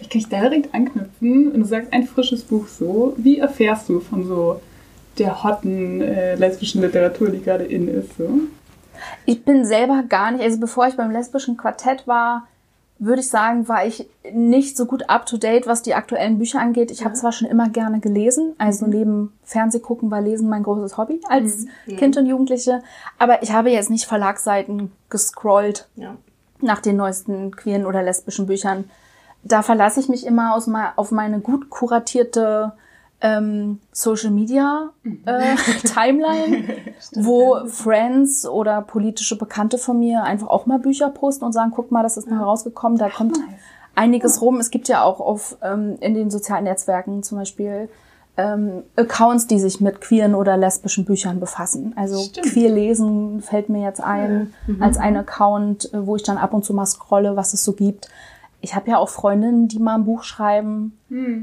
[0.00, 3.14] Ich kann da direkt anknüpfen, wenn du sagst, ein frisches Buch so.
[3.16, 4.60] Wie erfährst du von so
[5.18, 8.16] der hotten äh, lesbischen Literatur, die gerade in ist?
[8.16, 8.28] So?
[9.26, 12.46] Ich bin selber gar nicht, also bevor ich beim lesbischen Quartett war,
[12.98, 16.60] würde ich sagen, war ich nicht so gut up to date, was die aktuellen Bücher
[16.60, 16.90] angeht.
[16.90, 21.18] Ich habe zwar schon immer gerne gelesen, also neben Fernsehgucken war Lesen mein großes Hobby
[21.28, 22.82] als Kind und Jugendliche,
[23.18, 26.14] aber ich habe jetzt nicht Verlagsseiten gescrollt Ja.
[26.60, 28.84] nach den neuesten queeren oder lesbischen Büchern.
[29.42, 32.72] Da verlasse ich mich immer aus mal auf meine gut kuratierte
[33.22, 34.90] ähm, Social Media
[35.26, 36.64] äh, Timeline,
[37.14, 41.90] wo Friends oder politische Bekannte von mir einfach auch mal Bücher posten und sagen, guck
[41.90, 43.38] mal, das ist neu rausgekommen, da kommt
[43.94, 44.58] einiges rum.
[44.58, 47.88] Es gibt ja auch auf ähm, in den sozialen Netzwerken zum Beispiel
[48.36, 51.92] ähm, Accounts, die sich mit queeren oder lesbischen Büchern befassen.
[51.96, 52.46] Also Stimmt.
[52.46, 56.64] queer lesen fällt mir jetzt ein als ein Account, äh, wo ich dann ab und
[56.64, 58.08] zu mal scrolle, was es so gibt.
[58.60, 60.98] Ich habe ja auch Freundinnen, die mal ein Buch schreiben.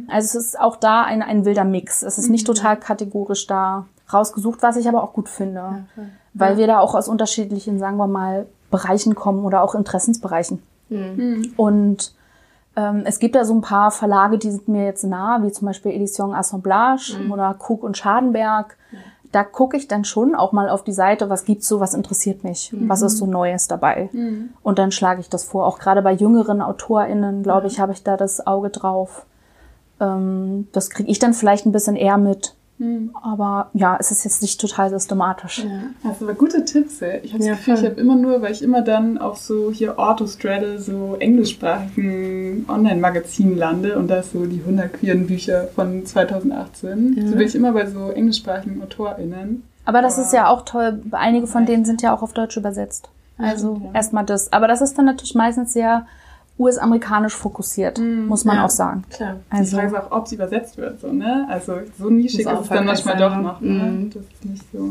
[0.10, 2.04] Also es ist auch da ein, ein wilder Mix.
[2.04, 5.86] Es ist nicht total kategorisch da rausgesucht, was ich aber auch gut finde.
[6.34, 10.62] weil wir da auch aus unterschiedlichen, sagen wir mal, Bereichen kommen oder auch Interessensbereichen.
[11.58, 12.14] Und
[12.76, 15.66] ähm, es gibt da so ein paar Verlage, die sind mir jetzt nah, wie zum
[15.66, 18.78] Beispiel Edition Assemblage oder Krug und Schadenberg.
[19.38, 22.44] Da gucke ich dann schon auch mal auf die Seite, was gibt's so, was interessiert
[22.44, 24.10] mich, was ist so Neues dabei.
[24.64, 25.68] Und dann schlage ich das vor.
[25.68, 29.28] Auch gerade bei jüngeren AutorInnen, glaube ich, habe ich da das Auge drauf.
[30.00, 32.56] Ähm, das kriege ich dann vielleicht ein bisschen eher mit.
[33.22, 35.60] Aber ja, es ist jetzt nicht total systematisch.
[35.64, 35.70] Ja.
[36.04, 37.02] Das sind aber gute Tipps.
[37.02, 37.22] Ey.
[37.24, 37.90] Ich habe das Ja, Gefühl, ich voll.
[37.90, 43.98] habe immer nur, weil ich immer dann auf so hier Autostraddle, so englischsprachigen Online-Magazinen lande
[43.98, 47.16] und da ist so die 100 queeren Bücher von 2018.
[47.18, 47.28] Ja.
[47.28, 49.64] So bin ich immer bei so englischsprachigen AutorInnen.
[49.86, 51.02] Aber das ist ja auch toll.
[51.12, 53.10] Einige von denen sind ja auch auf Deutsch übersetzt.
[53.38, 53.92] Also Ja.
[53.94, 54.52] erstmal das.
[54.54, 56.06] Aber das ist dann natürlich meistens sehr
[56.60, 58.66] US-amerikanisch fokussiert, muss man Ja.
[58.66, 59.04] auch sagen.
[59.12, 59.36] Klar.
[59.52, 61.00] Die Also Frage ist auch, ob es übersetzt wird.
[61.00, 61.46] So, ne?
[61.50, 63.42] Also so nischig ist es dann manchmal sein, doch ne?
[63.44, 63.62] noch.
[63.62, 63.70] Ne?
[63.70, 64.10] Mhm.
[64.12, 64.90] Das ist nicht so.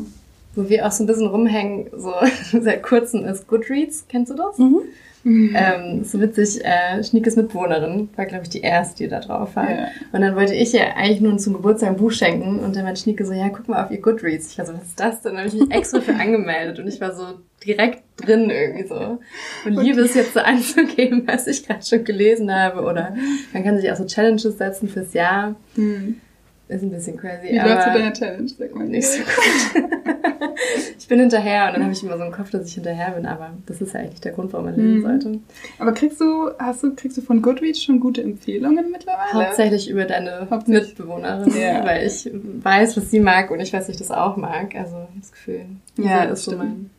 [0.55, 2.13] Wo wir auch so ein bisschen rumhängen, so
[2.61, 4.05] seit kurzem ist Goodreads.
[4.09, 4.59] Kennst du das?
[4.59, 4.79] Mhm.
[5.27, 9.69] Ähm, so witzig, äh, Schniekes Mitbewohnerin war, glaube ich, die erste, die da drauf war.
[9.69, 9.89] Ja.
[10.12, 13.01] Und dann wollte ich ihr eigentlich nur zum Geburtstag ein Buch schenken und dann meinte
[13.01, 14.53] Schnieke so, ja, guck mal auf ihr Goodreads.
[14.53, 15.35] Ich war so, was ist das denn?
[15.35, 17.25] Dann habe ich mich extra für angemeldet und ich war so
[17.67, 19.19] direkt drin irgendwie so.
[19.65, 23.17] Und liebe es jetzt so anzugeben, was ich gerade schon gelesen habe oder
[23.53, 25.57] man kann sich auch so Challenges setzen fürs Jahr.
[25.75, 26.21] Hm.
[26.69, 27.49] Ist ein bisschen crazy.
[27.53, 28.49] Wie läuft deiner Challenge?
[28.49, 28.87] Sag mal.
[28.89, 29.85] nicht so gut.
[30.99, 33.25] ich bin hinterher und dann habe ich immer so im Kopf, dass ich hinterher bin,
[33.25, 35.03] aber das ist ja eigentlich der Grund, warum man lesen Mhm.
[35.03, 35.39] sollte.
[35.79, 39.33] Aber kriegst du, hast du, kriegst du von Goodreads schon gute Empfehlungen mittlerweile?
[39.47, 40.89] Hauptsächlich über deine Hauptsächlich.
[40.99, 41.85] Mitbewohnerin, Ja.
[41.85, 44.75] weil ich weiß, was sie mag und ich weiß, dass ich das auch mag.
[44.75, 45.67] Also das Gefühl.
[45.99, 46.65] Ja, das ist so stimmt.
[46.65, 46.91] mein.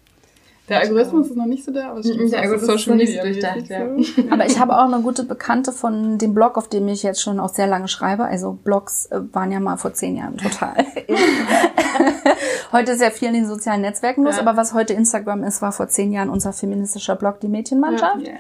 [0.70, 2.88] Der Algorithmus ist noch nicht so da, aber es stimmt, Mhm, der so Algorithmus ist
[2.88, 3.80] noch nicht so durchdacht, ja.
[3.88, 4.30] so.
[4.32, 7.40] Aber ich habe auch eine gute Bekannte von dem Blog, auf dem ich jetzt schon
[7.40, 8.26] auch sehr lange schreibe.
[8.26, 10.86] Also Blogs äh, waren ja mal vor zehn Jahren total.
[12.72, 14.42] heute ist ja viel in den sozialen Netzwerken los, Ja.
[14.42, 18.28] aber was heute Instagram ist, war vor zehn Jahren unser feministischer Blog Die Mädchenmannschaft.
[18.28, 18.34] Ja.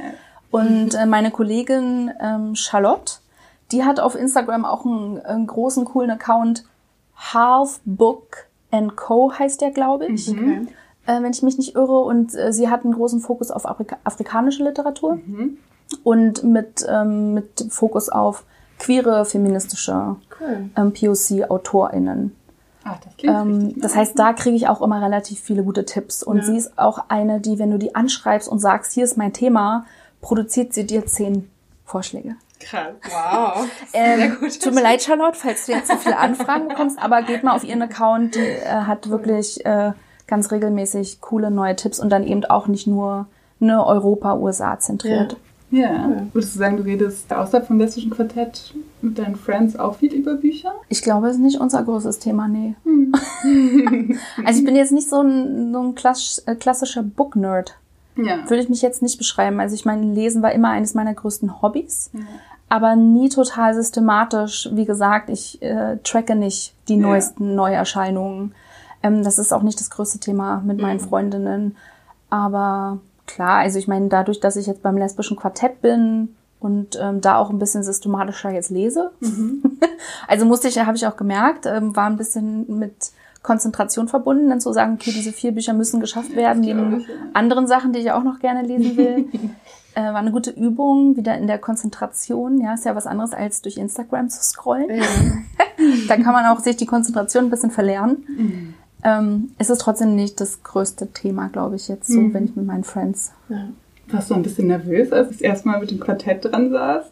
[0.51, 3.15] Und äh, meine Kollegin ähm, Charlotte,
[3.71, 6.63] die hat auf Instagram auch einen, einen großen, coolen Account.
[7.15, 9.31] Half Book and Co.
[9.37, 10.29] heißt der, glaube ich.
[10.29, 10.67] Okay.
[11.07, 11.99] Äh, wenn ich mich nicht irre.
[12.01, 15.17] Und äh, sie hat einen großen Fokus auf Afrika afrikanische Literatur
[16.03, 18.43] und mit, ähm, mit Fokus auf
[18.77, 20.69] queere, feministische Cool.
[20.75, 22.35] ähm, POC-AutorInnen.
[22.83, 26.23] Ach, das Ähm, das heißt, da kriege ich auch immer relativ viele gute Tipps.
[26.23, 26.43] Und Ja.
[26.43, 29.85] sie ist auch eine, die, wenn du die anschreibst und sagst, hier ist mein Thema,
[30.21, 31.49] produziert sie dir zehn
[31.85, 32.35] Vorschläge.
[32.59, 32.93] Krass.
[33.03, 33.67] Wow.
[33.93, 37.55] Ähm, tut mir leid, Charlotte, falls du jetzt so viele Anfragen bekommst, aber geht mal
[37.55, 39.91] auf ihren Account, die äh, hat wirklich äh,
[40.27, 43.27] ganz regelmäßig coole neue Tipps und dann eben auch nicht nur
[43.59, 45.37] ne, Europa, USA zentriert.
[45.69, 46.09] Ja.
[46.31, 50.35] Würdest du sagen, du redest außerhalb vom lesbischen Quartett mit deinen Friends auch viel über
[50.35, 50.73] Bücher?
[50.87, 52.75] Ich glaube, es ist nicht unser großes Thema, nee.
[54.45, 57.75] also ich bin jetzt nicht so ein, so ein klassisch, äh, klassischer Book-Nerd.
[58.15, 58.49] Ja.
[58.49, 59.59] Würde ich mich jetzt nicht beschreiben.
[59.59, 62.09] Also ich meine, Lesen war immer eines meiner größten Hobbys,
[62.67, 64.69] aber nie total systematisch.
[64.71, 67.01] Wie gesagt, ich äh, tracke nicht die Ja.
[67.01, 68.55] neuesten Neuerscheinungen.
[69.07, 71.75] Ähm, das ist auch nicht das größte Thema mit meinen Freundinnen.
[72.29, 77.21] Aber klar, also ich meine, dadurch, dass ich jetzt beim lesbischen Quartett bin und ähm,
[77.21, 79.11] da auch ein bisschen systematischer jetzt lese,
[80.27, 83.11] also musste ich, habe ich auch gemerkt, ähm, war ein bisschen mit
[83.43, 87.93] Konzentration verbunden, dann zu sagen, okay, diese vier Bücher müssen geschafft werden, neben anderen Sachen,
[87.93, 89.29] die ich auch noch gerne lesen will.
[89.95, 92.59] äh, war eine gute Übung, wieder in der Konzentration.
[92.59, 94.89] Ja, ist ja was anderes als durch Instagram zu scrollen.
[94.89, 95.05] Ja.
[96.07, 98.66] Da kann man auch sich die Konzentration ein bisschen verlernen.
[99.03, 102.65] Ähm, es ist trotzdem nicht das größte Thema, glaube ich, jetzt so, wenn ich mit
[102.65, 103.31] meinen Friends.
[103.49, 103.69] Ja.
[104.09, 107.11] Warst du ein bisschen nervös, als du das erste Mal mit dem Quartett dran saßt?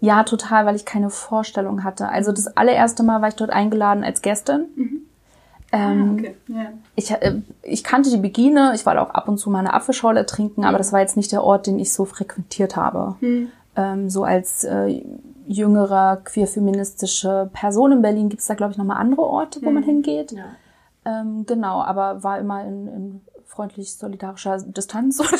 [0.00, 2.08] Ja, total, weil ich keine Vorstellung hatte.
[2.08, 4.66] Also das allererste Mal war ich dort eingeladen als Gästin.
[5.72, 6.34] Ähm, Okay.
[6.48, 6.72] Ja.
[6.96, 10.26] ich, äh, ich kannte die Begine, ich war auch ab und zu mal eine Apfelschorle
[10.26, 13.14] trinken, aber das war jetzt nicht der Ort, den ich so frequentiert habe.
[13.76, 15.02] Ähm, so als äh,
[15.46, 19.82] jüngerer queer-feministische Person in Berlin gibt es da, glaube ich, nochmal andere Orte, wo man
[19.82, 20.32] hingeht.
[20.32, 20.44] Ja.
[21.04, 25.20] Ähm, genau, aber war immer in, in freundlich solidarischer Distanz.
[25.20, 25.34] also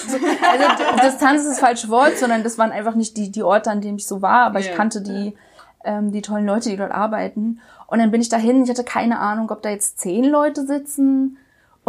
[1.03, 3.99] Distanz ist das falsche Wort, sondern das waren einfach nicht die, die Orte, an denen
[3.99, 5.37] ich so war, aber ich Ja, kannte die,
[5.85, 7.61] ähm, die tollen Leute, die dort arbeiten.
[7.87, 11.39] Und dann bin ich dahin, ich hatte keine Ahnung, ob da jetzt zehn Leute sitzen.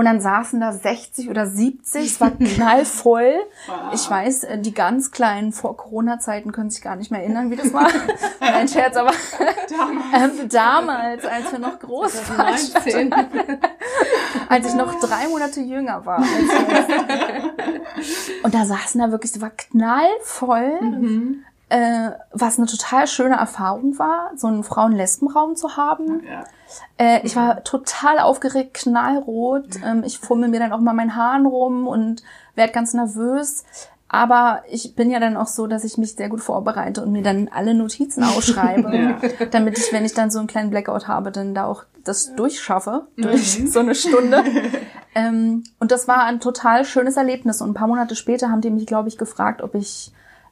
[0.01, 3.35] Und dann saßen da 60 oder 70, es war knallvoll.
[3.67, 3.93] Wow.
[3.93, 7.55] Ich weiß, äh, die ganz Kleinen vor Corona-Zeiten können sich gar nicht mehr erinnern, wie
[7.55, 7.87] das war.
[8.39, 9.11] Nein, Scherz, aber
[10.15, 13.13] ähm, damals, als wir noch groß waren, 19.
[14.49, 16.25] als ich noch drei Monate jünger war.
[18.41, 20.79] Und da saßen da wirklich, es war knallvoll,
[21.71, 26.21] äh, was eine total schöne Erfahrung war, so einen Frauen-Lesben-Raum zu haben.
[26.29, 26.43] Ja.
[26.97, 29.77] Äh, ich war total aufgeregt, knallrot.
[29.84, 32.23] Ähm, ich fummel mir dann auch mal meinen Haaren rum und
[32.55, 33.63] werde ganz nervös.
[34.10, 37.23] Aber ich bin ja dann auch so, dass ich mich sehr gut vorbereite und mir
[37.23, 39.45] dann alle Notizen ausschreibe, Ja.
[39.51, 43.07] damit ich, wenn ich dann so einen kleinen Blackout habe, dann da auch das durchschaffe,
[43.15, 44.43] durch so eine Stunde.
[45.15, 47.62] ähm, und das war ein total schönes Erlebnis.
[47.62, 50.12] Und ein paar Monate später haben die mich, glaube ich, gefragt, ob ich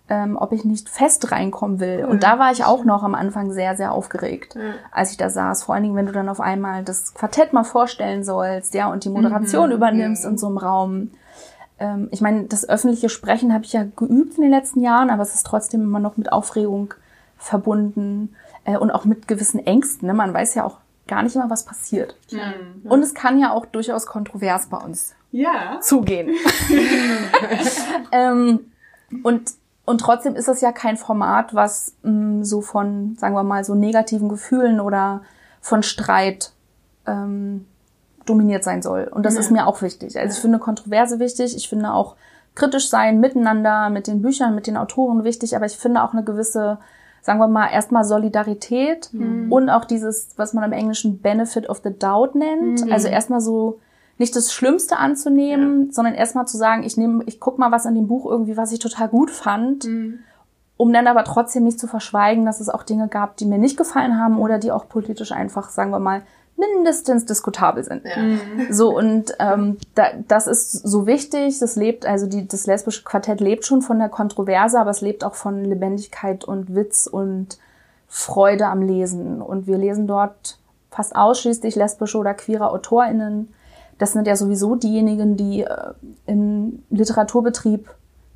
[0.09, 2.05] ähm, ob ich nicht fest reinkommen will.
[2.09, 4.55] Und da war ich auch noch am Anfang sehr, sehr aufgeregt,
[4.91, 5.63] als ich da saß.
[5.63, 9.03] Vor allen Dingen, wenn du dann auf einmal das Quartett mal vorstellen sollst, ja, und
[9.05, 11.11] die Moderation übernimmst in so einem Raum.
[11.79, 15.21] Ähm, ich meine, das öffentliche Sprechen habe ich ja geübt in den letzten Jahren, aber
[15.21, 16.93] es ist trotzdem immer noch mit Aufregung
[17.37, 20.07] verbunden äh, und auch mit gewissen Ängsten.
[20.07, 20.13] Ne?
[20.13, 22.15] Man weiß ja auch gar nicht immer, was passiert.
[22.83, 25.79] Und es kann ja auch durchaus kontrovers bei uns Ja.
[25.81, 26.29] zugehen.
[28.11, 28.71] ähm,
[29.23, 29.51] und,
[29.89, 33.73] und trotzdem ist es ja kein Format, was mh, so von, sagen wir mal, so
[33.73, 35.21] negativen Gefühlen oder
[35.61, 36.51] von Streit
[37.07, 37.65] ähm,
[38.27, 39.09] dominiert sein soll.
[39.11, 40.19] Und das ist mir auch wichtig.
[40.19, 41.55] Also ich finde Kontroverse wichtig.
[41.55, 42.15] Ich finde auch
[42.53, 45.55] kritisch sein miteinander, mit den Büchern, mit den Autoren wichtig.
[45.55, 46.77] Aber ich finde auch eine gewisse,
[47.23, 49.09] sagen wir mal, erstmal Solidarität
[49.49, 52.81] und auch dieses, was man im Englischen Benefit of the Doubt nennt.
[52.91, 53.79] Also erstmal so
[54.19, 57.95] nicht das Schlimmste anzunehmen, sondern erstmal zu sagen, ich nehme, ich guck mal was an
[57.95, 59.87] dem Buch irgendwie, was ich total gut fand,
[60.77, 63.77] um dann aber trotzdem nicht zu verschweigen, dass es auch Dinge gab, die mir nicht
[63.77, 66.21] gefallen haben oder die auch politisch einfach, sagen wir mal,
[66.59, 68.03] mindestens diskutabel sind.
[68.05, 68.15] Ja.
[68.69, 71.59] So, und ähm, da, das ist so wichtig.
[71.59, 75.23] Das lebt, also die, das lesbische Quartett lebt schon von der Kontroverse, aber es lebt
[75.23, 77.57] auch von Lebendigkeit und Witz und
[78.07, 79.41] Freude am Lesen.
[79.41, 80.59] Und wir lesen dort
[80.91, 83.53] fast ausschließlich lesbische oder queere AutorInnen.
[83.99, 85.93] Das sind ja sowieso diejenigen, die äh,
[86.25, 87.87] im Literaturbetrieb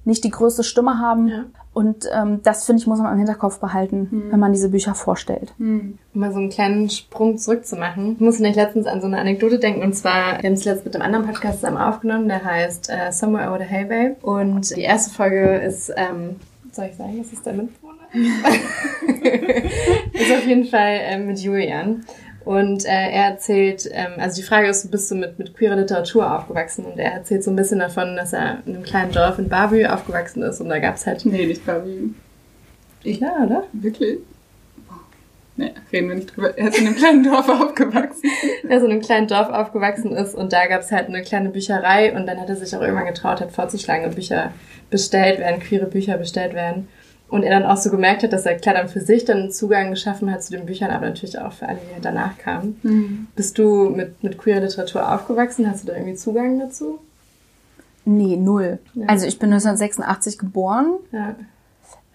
[0.06, 1.28] nicht die größte Stimme haben.
[1.28, 1.46] Ja.
[1.74, 5.54] Und ähm, das, finde ich, muss man im Hinterkopf behalten, wenn man diese Bücher vorstellt.
[5.58, 8.14] Um mal so einen kleinen Sprung zurückzumachen.
[8.14, 9.82] Ich musste nicht letztens an so eine Anekdote denken.
[9.82, 13.12] Und zwar, wir haben es letztens mit einem anderen Podcast zusammen aufgenommen, der heißt äh,
[13.12, 14.16] Somewhere Over the Highway.
[14.22, 16.36] Und die erste Folge ist, ähm,
[16.72, 17.94] soll ich sagen, das ist der Mitbewohner?
[20.14, 22.06] ist auf jeden Fall ähm, mit Julian.
[22.46, 26.30] Und äh, er erzählt, ähm, also die Frage ist, bist du mit, mit queerer Literatur
[26.32, 26.86] aufgewachsen?
[26.86, 29.86] Und er erzählt so ein bisschen davon, dass er in einem kleinen Dorf in Bavü
[29.86, 31.26] aufgewachsen ist und da gab's halt...
[31.26, 32.10] Nee, nicht Bavü.
[33.04, 33.64] Ich, ja, oder?
[33.74, 34.20] Wirklich?
[35.56, 36.58] Nee, reden wir nicht drüber.
[36.58, 38.24] Er ist in einem kleinen Dorf aufgewachsen.
[38.68, 42.16] er ist in einem kleinen Dorf aufgewachsen ist und da gab's halt eine kleine Bücherei
[42.16, 44.52] und dann hat er sich auch irgendwann getraut, hat vorzuschlagen, ob Bücher
[44.90, 46.88] bestellt werden, queere Bücher bestellt werden.
[47.34, 49.52] Und er dann auch so gemerkt hat, dass er klar dann für sich dann einen
[49.52, 52.80] Zugang geschaffen hat zu den Büchern, aber natürlich auch für alle, die halt danach kamen.
[52.84, 53.28] Mhm.
[53.36, 55.68] Bist du mit, mit queerer Literatur aufgewachsen?
[55.68, 57.00] Hast du da irgendwie Zugang dazu?
[58.06, 58.78] Nee, null.
[58.94, 59.08] Ja.
[59.08, 60.94] Also ich bin 1986 geboren.
[61.12, 61.34] Ja.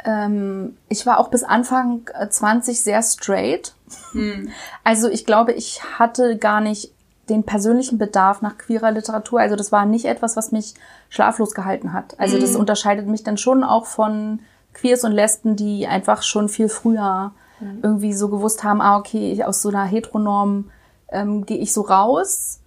[0.04, 3.74] Ähm, ich war auch bis Anfang 20 äh, sehr straight.
[4.12, 4.50] Mhm.
[4.84, 6.92] Also ich glaube, ich hatte gar nicht
[7.28, 9.40] den persönlichen Bedarf nach queerer Literatur.
[9.40, 10.74] Also das war nicht etwas, was mich
[11.10, 12.14] schlaflos gehalten hat.
[12.20, 12.40] Also mhm.
[12.42, 14.38] das unterscheidet mich dann schon auch von
[14.78, 17.80] Queers und Lesben, die einfach schon viel früher mhm.
[17.82, 20.70] irgendwie so gewusst haben, ah, okay, ich, aus so einer Heteronorm
[21.10, 22.60] ähm, gehe ich so raus.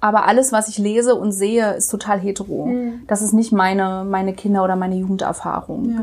[0.00, 2.66] Aber alles, was ich lese und sehe, ist total hetero.
[2.66, 3.04] Mhm.
[3.06, 5.94] Das ist nicht meine, meine Kinder- oder meine Jugenderfahrung.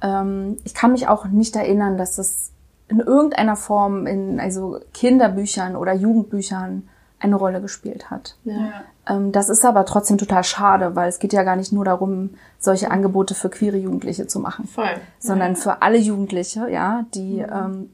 [0.00, 0.20] Ja.
[0.20, 2.52] Ähm, ich kann mich auch nicht erinnern, dass es
[2.88, 8.36] in irgendeiner Form in also Kinderbüchern oder Jugendbüchern eine Rolle gespielt hat.
[8.44, 8.84] Ja.
[9.08, 12.30] Ähm, das ist aber trotzdem total schade, weil es geht ja gar nicht nur darum,
[12.58, 14.94] solche Angebote für queere Jugendliche zu machen, Voll.
[15.18, 15.60] sondern ja.
[15.60, 17.52] für alle Jugendliche, ja, die mhm.
[17.52, 17.90] ähm,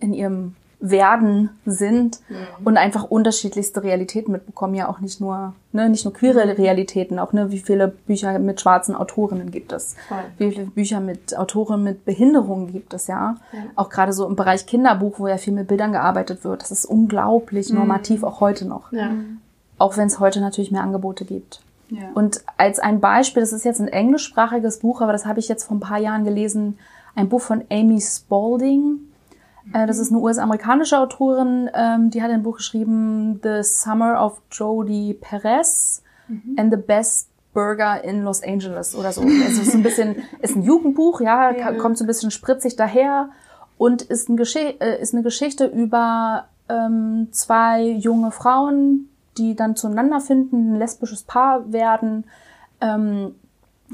[0.00, 2.66] in ihrem werden sind mhm.
[2.66, 4.74] und einfach unterschiedlichste Realitäten mitbekommen.
[4.74, 6.52] Ja, auch nicht nur, ne, nicht nur queere mhm.
[6.52, 10.18] Realitäten, auch ne, wie viele Bücher mit schwarzen Autorinnen gibt es, Voll.
[10.36, 13.36] wie viele Bücher mit Autoren mit Behinderungen gibt es, ja.
[13.52, 13.58] ja.
[13.76, 16.60] Auch gerade so im Bereich Kinderbuch, wo ja viel mit Bildern gearbeitet wird.
[16.60, 17.78] Das ist unglaublich mhm.
[17.78, 18.92] normativ, auch heute noch.
[18.92, 19.10] Ja.
[19.78, 21.60] Auch wenn es heute natürlich mehr Angebote gibt.
[21.90, 22.10] Ja.
[22.14, 25.64] Und als ein Beispiel, das ist jetzt ein englischsprachiges Buch, aber das habe ich jetzt
[25.64, 26.78] vor ein paar Jahren gelesen,
[27.14, 29.00] ein Buch von Amy Spalding.
[29.72, 34.42] Äh, das ist eine US-amerikanische Autorin, ähm, die hat ein Buch geschrieben, The Summer of
[34.50, 36.56] Jodie Perez mhm.
[36.58, 39.22] and the Best Burger in Los Angeles oder so.
[39.22, 41.72] Also es ist ein bisschen, ist ein Jugendbuch, ja, ja.
[41.72, 43.30] kommt so ein bisschen spritzig daher
[43.78, 49.08] und ist, ein Gesch äh, ist eine Geschichte über ähm, zwei junge Frauen,
[49.38, 52.24] die dann zueinander finden, ein lesbisches Paar werden.
[52.80, 53.34] Ähm,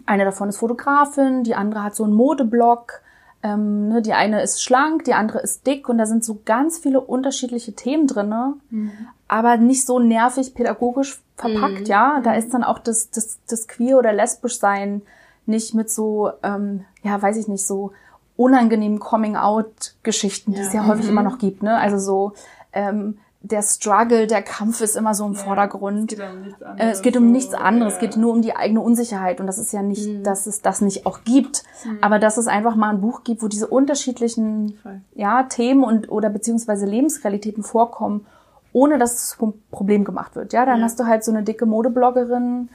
[0.06, 3.02] eine davon ist Fotografin, die andere hat so einen Modeblog
[3.42, 6.78] ähm, ne, die eine ist schlank, die andere ist dick und da sind so ganz
[6.78, 8.92] viele unterschiedliche Themen drinne, mhm.
[9.28, 11.86] aber nicht so nervig pädagogisch verpackt, mhm.
[11.86, 12.20] ja.
[12.22, 12.38] Da mhm.
[12.38, 15.02] ist dann auch das, das, das Queer oder lesbisch sein
[15.46, 17.92] nicht mit so, ähm, ja, weiß ich nicht, so
[18.36, 20.66] unangenehmen Coming-out-Geschichten, die ja.
[20.66, 21.12] es ja häufig mhm.
[21.12, 21.76] immer noch gibt, ne?
[21.76, 22.32] Also so,
[22.72, 26.12] ähm, der Struggle, der Kampf ist immer so im ja, Vordergrund.
[26.12, 26.80] Es geht um nichts anderes.
[26.80, 27.92] Äh, es geht um nichts anderes.
[27.92, 27.96] Ja.
[27.96, 29.40] Es geht nur um die eigene Unsicherheit.
[29.40, 30.22] Und das ist ja nicht, mhm.
[30.22, 31.62] dass es das nicht auch gibt.
[31.84, 31.98] Mhm.
[32.02, 34.78] Aber dass es einfach mal ein Buch gibt, wo diese unterschiedlichen
[35.14, 38.26] ja, Themen und oder beziehungsweise Lebensrealitäten vorkommen,
[38.72, 40.52] ohne dass es zum Problem gemacht wird.
[40.52, 40.84] Ja, dann ja.
[40.84, 42.68] hast du halt so eine dicke Modebloggerin,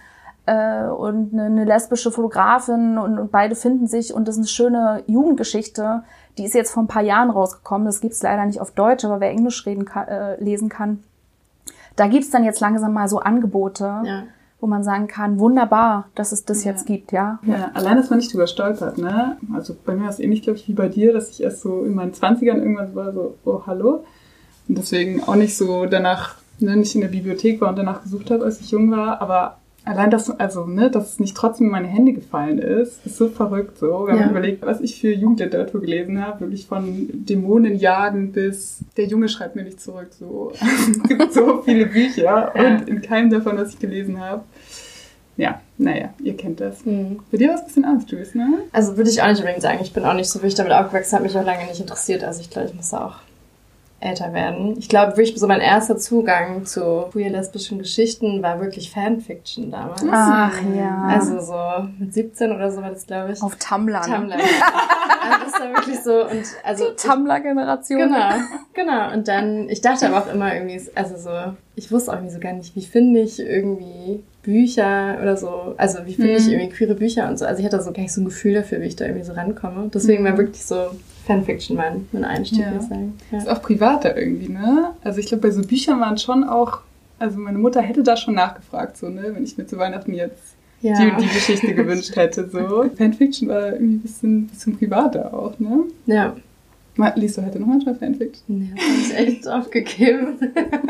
[0.45, 4.47] äh, und eine, eine lesbische Fotografin und, und beide finden sich und das ist eine
[4.47, 6.03] schöne Jugendgeschichte.
[6.37, 7.85] Die ist jetzt vor ein paar Jahren rausgekommen.
[7.85, 11.03] Das gibt's leider nicht auf Deutsch, aber wer Englisch reden kann, äh, lesen kann,
[11.95, 14.01] da gibt's dann jetzt langsam mal so Angebote.
[14.03, 14.23] Ja
[14.65, 16.71] wo man sagen kann, wunderbar, dass es das ja.
[16.71, 17.39] jetzt gibt, ja.
[17.45, 19.37] Ja, allein, dass man nicht drüber stolpert, ne?
[19.53, 21.83] Also bei mir war es ähnlich, glaube ich, wie bei dir, dass ich erst so
[21.83, 24.05] in meinen Zwanzigern irgendwann war, so, oh, hallo.
[24.67, 28.31] Und deswegen auch nicht so danach, ne, nicht in der Bibliothek war und danach gesucht
[28.31, 31.71] habe, als ich jung war, aber Allein das, also, ne, dass es nicht trotzdem in
[31.71, 34.07] meine Hände gefallen ist, ist so verrückt so.
[34.07, 34.21] Wenn ja.
[34.21, 39.29] man überlegt, was ich für Jugendliteratur gelesen habe, wirklich von Dämonen jagen bis der Junge
[39.29, 40.51] schreibt mir nicht zurück, so.
[40.61, 44.43] es gibt so viele Bücher und in keinem davon, was ich gelesen habe.
[45.37, 46.85] Ja, naja, ihr kennt das.
[46.85, 47.19] Mhm.
[47.29, 48.63] Bei dir war es ein bisschen anders, Jules, ne?
[48.71, 49.79] Also würde ich auch nicht unbedingt sagen.
[49.81, 52.23] Ich bin auch nicht so wirklich damit aufgewachsen, hat mich auch lange nicht interessiert.
[52.23, 53.17] Also ich glaube, ich muss auch
[53.99, 54.75] älter werden.
[54.77, 60.03] Ich glaube, wirklich so mein erster Zugang zu queer-lesbischen Geschichten war wirklich Fanfiction damals.
[60.11, 61.07] Ach ja.
[61.07, 63.41] Also so mit 17 oder so war das, glaube ich.
[63.41, 63.99] Auf Tumblr.
[64.01, 64.05] Ne?
[64.05, 64.35] Tumblr.
[65.21, 67.99] also das war wirklich so und also die Tumblr-Generation.
[67.99, 68.29] Genau,
[68.73, 69.13] genau.
[69.13, 72.39] Und dann, ich dachte aber auch immer irgendwie, also so, ich wusste auch irgendwie so
[72.39, 76.53] gar nicht, wie finde ich irgendwie Bücher oder so, also wie finde ich mhm.
[76.53, 77.45] irgendwie queere Bücher und so.
[77.45, 79.33] Also ich hatte so gar nicht so ein Gefühl dafür, wie ich da irgendwie so
[79.33, 79.89] rankomme.
[79.93, 80.27] Deswegen mhm.
[80.27, 80.91] war wirklich so
[81.25, 82.71] Fanfiction mein, mein Einstieg, ja.
[82.71, 83.17] würde ich sagen.
[83.31, 83.37] Ja.
[83.39, 84.91] Ist auch privater irgendwie, ne?
[85.03, 86.79] Also ich glaube, bei so Büchern waren schon auch,
[87.19, 89.31] also meine Mutter hätte da schon nachgefragt, so, ne?
[89.33, 90.93] Wenn ich mir zu Weihnachten jetzt ja.
[90.93, 92.85] die und die Geschichte gewünscht hätte, so.
[92.95, 95.83] Fanfiction war irgendwie ein bisschen, bisschen privater auch, ne?
[96.05, 96.35] Ja.
[97.15, 98.59] Liest du heute noch manchmal Fanfiction?
[98.59, 100.37] Nee, das habe ich echt aufgegeben.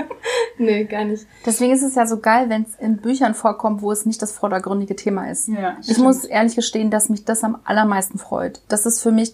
[0.59, 1.25] nee, gar nicht.
[1.45, 4.31] Deswegen ist es ja so geil, wenn es in Büchern vorkommt, wo es nicht das
[4.31, 5.47] vordergründige Thema ist.
[5.47, 8.61] Ja, ich muss ehrlich gestehen, dass mich das am allermeisten freut.
[8.67, 9.33] Das ist für mich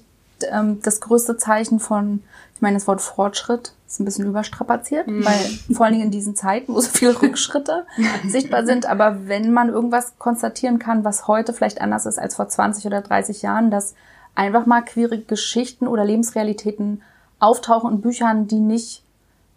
[0.52, 2.24] ähm, das größte Zeichen von
[2.56, 6.36] Ich meine, das Wort Fortschritt ist ein bisschen überstrapaziert, weil vor allen Dingen in diesen
[6.36, 7.86] Zeiten, wo so viele Rückschritte
[8.28, 8.86] sichtbar sind.
[8.86, 13.02] Aber wenn man irgendwas konstatieren kann, was heute vielleicht anders ist als vor 20 oder
[13.02, 13.96] 30 Jahren, dass
[14.34, 17.02] einfach mal queere Geschichten oder Lebensrealitäten
[17.40, 19.04] auftauchen in Büchern, die nicht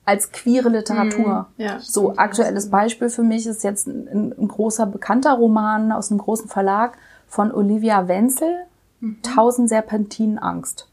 [0.04, 1.46] als queere Literatur.
[1.56, 2.18] Ja, so stimmt.
[2.18, 6.98] aktuelles Beispiel für mich ist jetzt ein, ein großer bekannter Roman aus einem großen Verlag
[7.26, 8.66] von Olivia Wenzel,
[9.22, 10.88] Tausend Serpentinen Angst.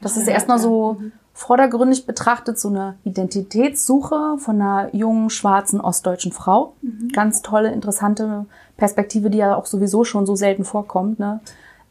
[0.00, 1.00] Das ist erstmal so
[1.38, 6.74] vordergründig betrachtet so eine Identitätssuche von einer jungen, schwarzen, ostdeutschen Frau.
[7.12, 11.20] Ganz tolle, interessante Perspektive, die ja auch sowieso schon so selten vorkommt.
[11.20, 11.38] Ne?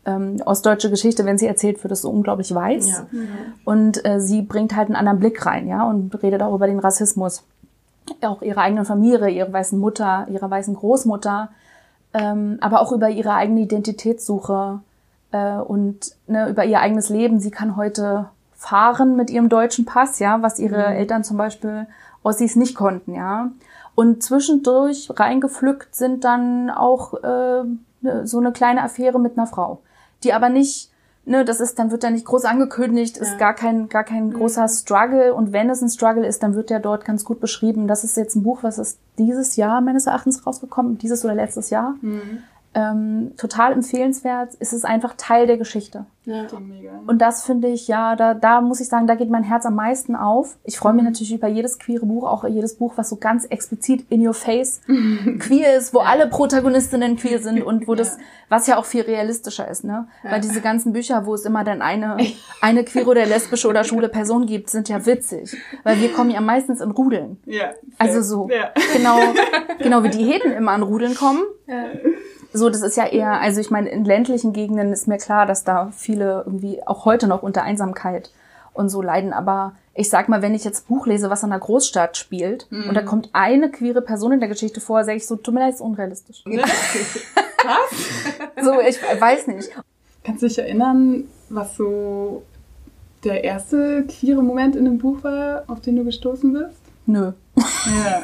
[0.06, 2.90] Ähm, ostdeutsche Geschichte, wenn sie erzählt wird, ist so unglaublich weiß.
[2.90, 3.08] Ja.
[3.64, 6.80] Und äh, sie bringt halt einen anderen Blick rein, ja, und redet auch über den
[6.80, 7.44] Rassismus.
[8.22, 11.50] Auch ihre eigene Familie, ihre weißen Mutter, ihre weißen Großmutter,
[12.14, 14.80] ähm, aber auch über ihre eigene Identitätssuche
[15.32, 17.40] äh, und ne, über ihr eigenes Leben.
[17.40, 21.88] Sie kann heute fahren mit ihrem deutschen Pass, ja, was ihre Eltern zum Beispiel
[22.24, 23.52] Ossis nicht konnten, ja.
[23.96, 27.64] Und zwischendurch reingepflückt sind dann auch äh,
[28.02, 29.80] ne, so eine kleine Affäre mit einer Frau,
[30.24, 30.92] die aber nicht,
[31.26, 33.38] ne, das ist, dann wird da nicht groß angekündigt, ist Ja.
[33.38, 35.34] gar kein, gar kein großer Struggle.
[35.34, 37.88] Und wenn es ein Struggle ist, dann wird der dort ganz gut beschrieben.
[37.88, 41.70] Das ist jetzt ein Buch, was ist dieses Jahr meines Erachtens rausgekommen, dieses oder letztes
[41.70, 41.96] Jahr.
[42.78, 44.52] Ähm, total empfehlenswert.
[44.60, 46.06] Es ist einfach Teil der Geschichte.
[46.26, 46.46] Ja.
[46.60, 46.92] Mega.
[47.08, 49.74] Und das finde ich, ja, da, da muss ich sagen, da geht mein Herz am
[49.76, 50.58] meisten auf.
[50.64, 54.06] Ich freue mich natürlich über jedes queere Buch, auch jedes Buch, was so ganz explizit
[54.10, 54.82] in your face
[55.40, 59.68] queer ist, wo alle Protagonistinnen queer sind und wo das, was ja auch viel realistischer
[59.68, 60.08] ist, ne?
[60.22, 62.18] Weil diese ganzen Bücher, wo es immer dann eine,
[62.62, 65.58] eine queere oder lesbische oder schwule Person gibt, sind ja witzig.
[65.84, 67.40] Weil wir kommen ja meistens in Rudeln.
[67.46, 67.72] Ja.
[67.98, 68.50] Also so.
[68.52, 68.72] Ja.
[68.94, 69.18] Genau,
[69.80, 71.42] genau wie die Heden immer an Rudeln kommen.
[72.58, 75.64] So, das ist ja eher, also ich meine, in ländlichen Gegenden ist mir klar, dass
[75.64, 78.32] da viele irgendwie auch heute noch unter Einsamkeit
[78.74, 79.32] und so leiden.
[79.32, 82.94] Aber ich sag mal, wenn ich jetzt Buch lese, was in einer Großstadt spielt und
[82.94, 85.76] da kommt eine queere Person in der Geschichte vor, sage ich so, tut mir leid,
[85.76, 86.44] ist unrealistisch.
[86.46, 88.64] Was?
[88.64, 89.70] So, ich weiß nicht.
[90.24, 92.44] Kannst du dich erinnern, was so
[93.24, 96.82] der erste queere Moment in dem Buch war, auf den du gestoßen bist?
[97.06, 97.32] Nö.
[97.56, 98.24] Ja.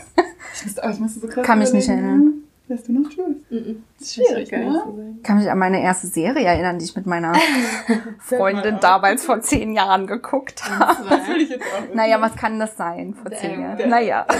[0.54, 2.43] Ich musste, aber ich musste so krass Kann mich nicht erinnern.
[2.70, 3.36] Weißt du noch Schluss?
[3.50, 3.84] Mhm.
[4.00, 4.72] Das ist schwierig, nicht ne?
[4.72, 5.20] zu sagen.
[5.22, 7.34] Kann mich an meine erste Serie erinnern, die ich mit meiner
[8.20, 11.04] Freundin damals vor zehn Jahren geguckt habe.
[11.10, 11.94] Das will ich jetzt auch.
[11.94, 13.90] Naja, was kann das sein vor zehn Jahren?
[13.90, 14.26] Naja.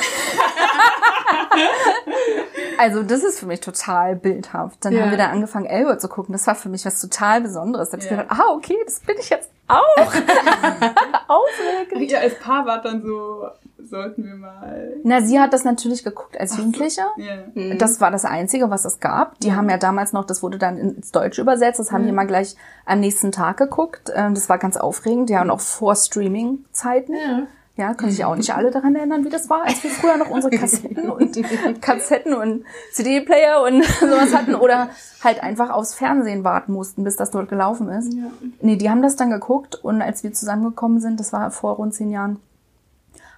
[2.78, 4.84] also das ist für mich total bildhaft.
[4.86, 5.02] Dann Ja.
[5.02, 6.34] haben wir da angefangen, Elwood zu gucken.
[6.34, 7.90] Das war für mich was total Besonderes.
[7.90, 8.22] Da hab ich Ja.
[8.22, 9.84] gedacht, ah, okay, das bin ich jetzt auch.
[11.28, 12.10] Aufregend.
[12.12, 13.48] Ihr als Paar wart dann so,
[13.94, 14.94] sollten wir mal.
[15.04, 17.04] Na, sie hat das natürlich geguckt als Jugendliche.
[17.18, 17.76] Ja.
[17.76, 19.40] Das war das Einzige, was es gab.
[19.42, 22.26] Die haben ja damals noch, das wurde dann ins Deutsche übersetzt, das haben die mal
[22.26, 24.12] gleich am nächsten Tag geguckt.
[24.16, 27.14] Ähm, Das war ganz aufregend, ja, und auch vor Streaming-Zeiten.
[27.14, 27.44] Ja.
[27.76, 30.30] Ja, können sich auch nicht alle daran erinnern, wie das war, als wir früher noch
[30.30, 34.90] unsere Kassetten und Kassetten und CD-Player und sowas hatten oder
[35.24, 38.14] halt einfach aufs Fernsehen warten mussten, bis das dort gelaufen ist.
[38.14, 38.26] Ja.
[38.62, 41.96] Nee, die haben das dann geguckt und als wir zusammengekommen sind, das war vor rund
[41.96, 42.40] zehn Jahren,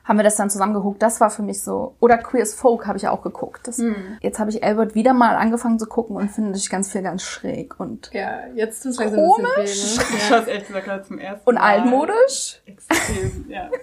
[0.07, 1.01] haben wir das dann zusammen geguckt.
[1.01, 1.95] Das war für mich so.
[1.99, 3.67] Oder Queer as Folk habe ich auch geguckt.
[3.67, 3.81] Das,
[4.21, 7.23] Jetzt habe ich Albert wieder mal angefangen zu gucken und finde ich ganz viel ganz
[7.23, 9.47] schräg und, Ja, jetzt es langsam ein Komisch.
[9.61, 10.19] bisschen weh, Ich ne?
[10.29, 11.61] schaue es ehrlich gesagt gerade zum ersten und Mal.
[11.61, 12.61] altmodisch.
[12.65, 13.69] Extrem, ja.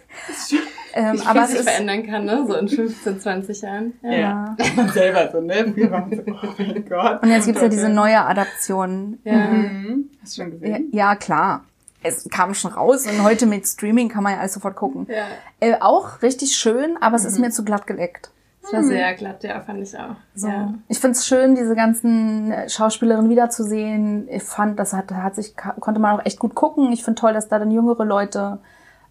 [0.95, 2.45] Ähm, Wie aber es sich ist, verändern kann, ne?
[2.47, 3.95] So in 15, 20 Jahren.
[4.03, 4.11] Ja.
[4.13, 4.57] Ja.
[4.77, 5.73] Man selber so, ne?
[5.75, 7.23] Wir waren so, oh mein Gott.
[7.23, 9.19] und jetzt gibt's ja diese neue Adaption.
[9.25, 9.33] Ja.
[9.33, 10.11] Mhm.
[10.21, 10.89] Hast du schon Ja, gesehen?
[10.93, 11.65] ja, klar.
[12.03, 15.07] Es kam schon raus und heute mit Streaming kann man ja alles sofort gucken.
[15.09, 15.27] ja.
[15.61, 18.31] Äh, auch richtig schön, aber es ist mir zu glatt geleckt.
[18.71, 20.15] War sehr glatt, ja, fand ich auch.
[20.35, 20.49] So.
[20.49, 20.75] Ja.
[20.88, 24.29] Ich find's schön, diese ganzen äh, Schauspielerinnen wiederzusehen.
[24.29, 26.93] Ich fand, das hat, hat sich, konnte man auch echt gut gucken.
[26.93, 28.59] Ich finde toll, dass da dann jüngere Leute,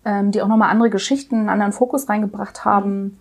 [0.05, 3.19] ähm, die auch nochmal andere Geschichten, einen anderen Fokus reingebracht haben.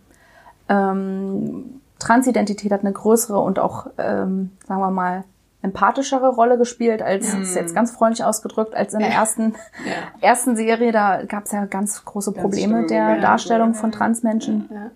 [0.68, 5.24] Ähm, Transidentität hat eine größere und auch, ähm, sagen wir mal,
[5.62, 10.28] empathischere Rolle gespielt, als, das ist jetzt ganz freundlich ausgedrückt, als in der ersten, Ja.
[10.28, 10.90] ersten Serie.
[10.92, 13.20] Da gab's ja ganz große Ganz Probleme der.
[13.20, 14.68] Darstellung von Transmenschen.
[14.72, 14.90] Ja.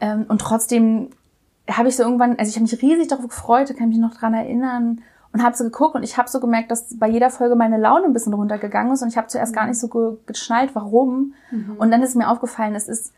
[0.00, 1.10] Ähm, und trotzdem
[1.68, 3.98] habe ich so irgendwann, also ich habe mich riesig darauf gefreut, da kann ich mich
[3.98, 7.30] noch dran erinnern und habe so geguckt und ich habe so gemerkt, dass bei jeder
[7.30, 10.16] Folge meine Laune ein bisschen runtergegangen ist und ich habe zuerst gar nicht so ge
[10.26, 11.34] geschnallt, warum.
[11.78, 13.12] Und dann ist mir aufgefallen, es ist,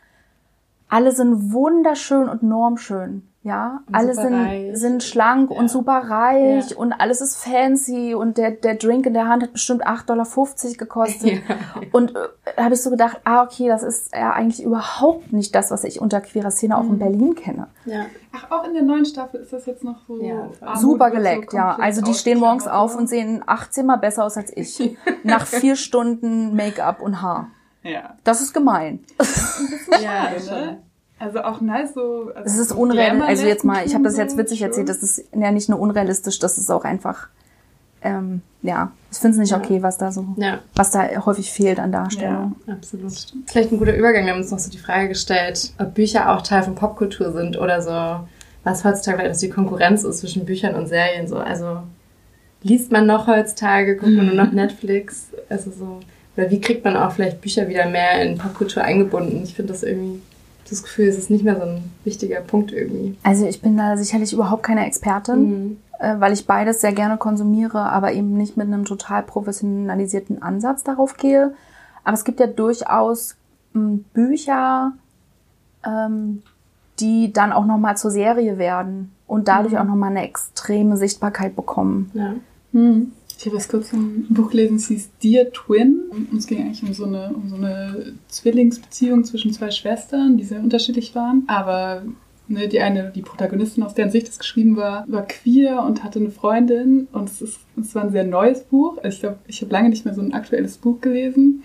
[0.89, 3.27] alle sind wunderschön und normschön.
[3.45, 5.57] Ja, Und alle sind, sind schlank Ja.
[5.59, 6.77] und super reich Ja.
[6.77, 10.27] und alles ist fancy und der, der Drink in der Hand hat bestimmt 8,50 Dollar
[10.79, 11.43] gekostet.
[11.49, 11.57] Ja.
[11.93, 12.21] Und äh,
[12.57, 15.83] da habe ich so gedacht, ah, okay, das ist ja eigentlich überhaupt nicht das, was
[15.83, 17.67] ich unter queerer Szene auch in Berlin kenne.
[17.85, 18.07] ja.
[18.35, 20.19] Ach, auch in der neuen Staffel ist das jetzt noch so.
[20.23, 21.77] Ja, Super wird so geleckt, ja.
[21.79, 24.97] Also die stehen morgens auf und sehen 18 Mal besser aus als ich.
[25.23, 27.49] Nach vier Stunden Make-up und Haar.
[27.83, 28.15] Ja.
[28.25, 29.01] Das ist gemein.
[30.01, 30.79] Ja, ne?
[31.23, 32.31] Also auch nice so.
[32.35, 33.29] Also Es ist unrealistisch.
[33.29, 36.39] Also jetzt mal, ich habe das jetzt witzig erzählt, das ist ja nicht nur unrealistisch,
[36.41, 37.29] das ist auch einfach,
[38.03, 39.59] ähm, ja, ich finde es nicht Ja.
[39.59, 42.57] okay, was da so, Ja, was da häufig fehlt an Darstellung.
[42.67, 43.13] absolut.
[43.47, 44.25] Vielleicht ein guter Übergang.
[44.25, 47.57] Wir haben uns noch so die Frage gestellt, ob Bücher auch Teil von Popkultur sind
[47.57, 48.27] oder so,
[48.65, 51.29] was heutzutage vielleicht die Konkurrenz ist zwischen Büchern und Serien.
[51.29, 51.79] So, also
[52.63, 56.01] liest man noch heutzutage, guckt man nur noch Netflix, also so.
[56.37, 59.43] Oder wie kriegt man auch vielleicht Bücher wieder mehr in Popkultur eingebunden?
[59.45, 60.21] Ich finde das irgendwie,
[60.69, 63.17] das Gefühl, es ist nicht mehr so ein wichtiger Punkt irgendwie.
[63.23, 65.77] Also ich bin da sicherlich überhaupt keine Expertin, Mhm.
[65.99, 70.83] äh, weil ich beides sehr gerne konsumiere, aber eben nicht mit einem total professionalisierten Ansatz
[70.85, 71.55] darauf gehe.
[72.05, 73.37] Aber es gibt ja durchaus
[73.75, 74.93] m, Bücher,
[75.87, 76.43] ähm,
[77.01, 82.11] die dann auch nochmal zur Serie werden und dadurch auch nochmal eine extreme Sichtbarkeit bekommen.
[82.15, 82.35] Ja.
[82.73, 83.13] Hm.
[83.43, 86.03] Ich habe erst kurz ein Buch gelesen, es hieß Dear Twin.
[86.11, 90.45] Und es ging eigentlich um so, eine, um so eine Zwillingsbeziehung zwischen zwei Schwestern, die
[90.45, 91.43] sehr unterschiedlich waren.
[91.49, 92.05] Aber
[92.47, 96.21] ne, die eine, die Protagonistin, aus deren Sicht das geschrieben war, war queer und hatte
[96.21, 97.09] eine Freundin.
[97.11, 98.99] Und es, ist, es war ein sehr neues Buch.
[98.99, 101.65] Also ich glaube, ich habe lange nicht mehr so ein aktuelles Buch gelesen.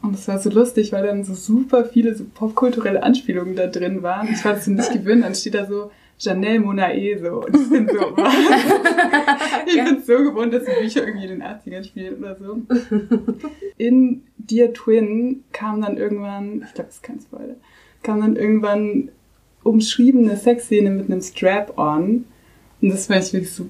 [0.00, 4.02] Und es war so lustig, weil dann so super viele so popkulturelle Anspielungen da drin
[4.02, 4.28] waren.
[4.32, 5.24] Ich war das so nicht gewöhnt.
[5.24, 7.44] Dann steht da so Janelle Monae so.
[7.44, 8.16] Und ich bin so?
[9.66, 12.62] Ich bin so gewohnt, dass die Bücher irgendwie in den 80ern spielen oder so.
[13.78, 17.56] In Dear Twin kam dann irgendwann, ich glaube, das ist kein Spoiler,
[18.02, 19.10] kam dann irgendwann
[19.62, 22.24] umschriebene Sexszene mit einem Strap-on.
[22.80, 23.66] Und das fand ich wirklich so,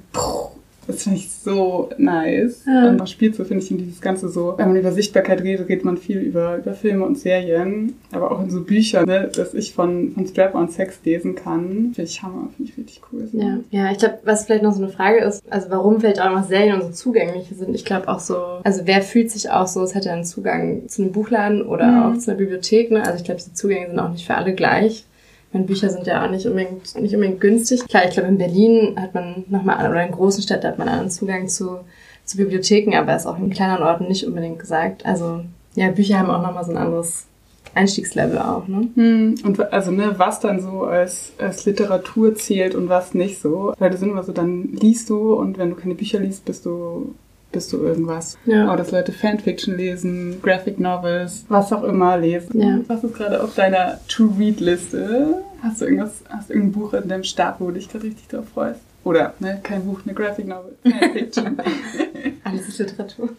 [0.87, 2.65] das fand ich so nice.
[2.67, 2.89] Ja.
[2.91, 5.85] Und spielt so, finde ich, in dieses Ganze so, wenn man über Sichtbarkeit redet, redet
[5.85, 9.73] man viel über, über Filme und Serien, aber auch in so Büchern, ne, dass ich
[9.75, 11.93] von, von Strap-on Sex lesen kann.
[11.95, 13.29] Finde ich Hammer, finde ich richtig cool.
[13.31, 13.39] So.
[13.39, 16.31] Ja, ja ich glaube, was vielleicht noch so eine Frage ist, also warum vielleicht auch
[16.31, 17.75] noch Serien und so zugänglich sind.
[17.75, 21.03] Ich glaube auch so, also wer fühlt sich auch so, es hätte einen Zugang zu
[21.03, 22.03] einem Buchladen oder Mhm.
[22.03, 22.91] auch zu einer Bibliothek.
[22.91, 23.03] Ne?
[23.05, 25.05] Also ich glaube, die Zugänge sind auch nicht für alle gleich.
[25.53, 27.87] Meine Bücher sind ja auch nicht unbedingt, nicht unbedingt günstig.
[27.89, 31.11] Klar, ich glaube, in Berlin hat man nochmal, oder in großen Städten hat man einen
[31.11, 31.81] Zugang zu,
[32.25, 35.05] zu Bibliotheken, aber ist auch in kleineren Orten nicht unbedingt gesagt.
[35.05, 35.41] Also
[35.75, 37.27] ja, Bücher haben auch nochmal so ein anderes
[37.75, 38.89] Einstiegslevel auch, ne?
[38.95, 43.73] Hm, Und also, ne, was dann so als, als Literatur zählt und was nicht so.
[43.79, 46.67] Weil das sind immer so, dann liest du und wenn du keine Bücher liest, bist
[46.67, 47.15] du,
[47.53, 48.37] bist du irgendwas.
[48.45, 48.67] Ja.
[48.67, 52.61] Aber dass Leute Fanfiction lesen, Graphic Novels, was auch immer lesen.
[52.61, 52.81] Ja.
[52.89, 55.43] Was ist gerade auf deiner To-Read-Liste?
[55.63, 58.29] Hast du irgendwas, hast du irgendein Buch in deinem Stab, wo du dich gerade richtig
[58.29, 58.81] drauf freust?
[59.05, 61.59] Oder, ne, kein Buch, eine Graphic Novel, Fanfiction.
[62.45, 63.29] Alles ist Literatur.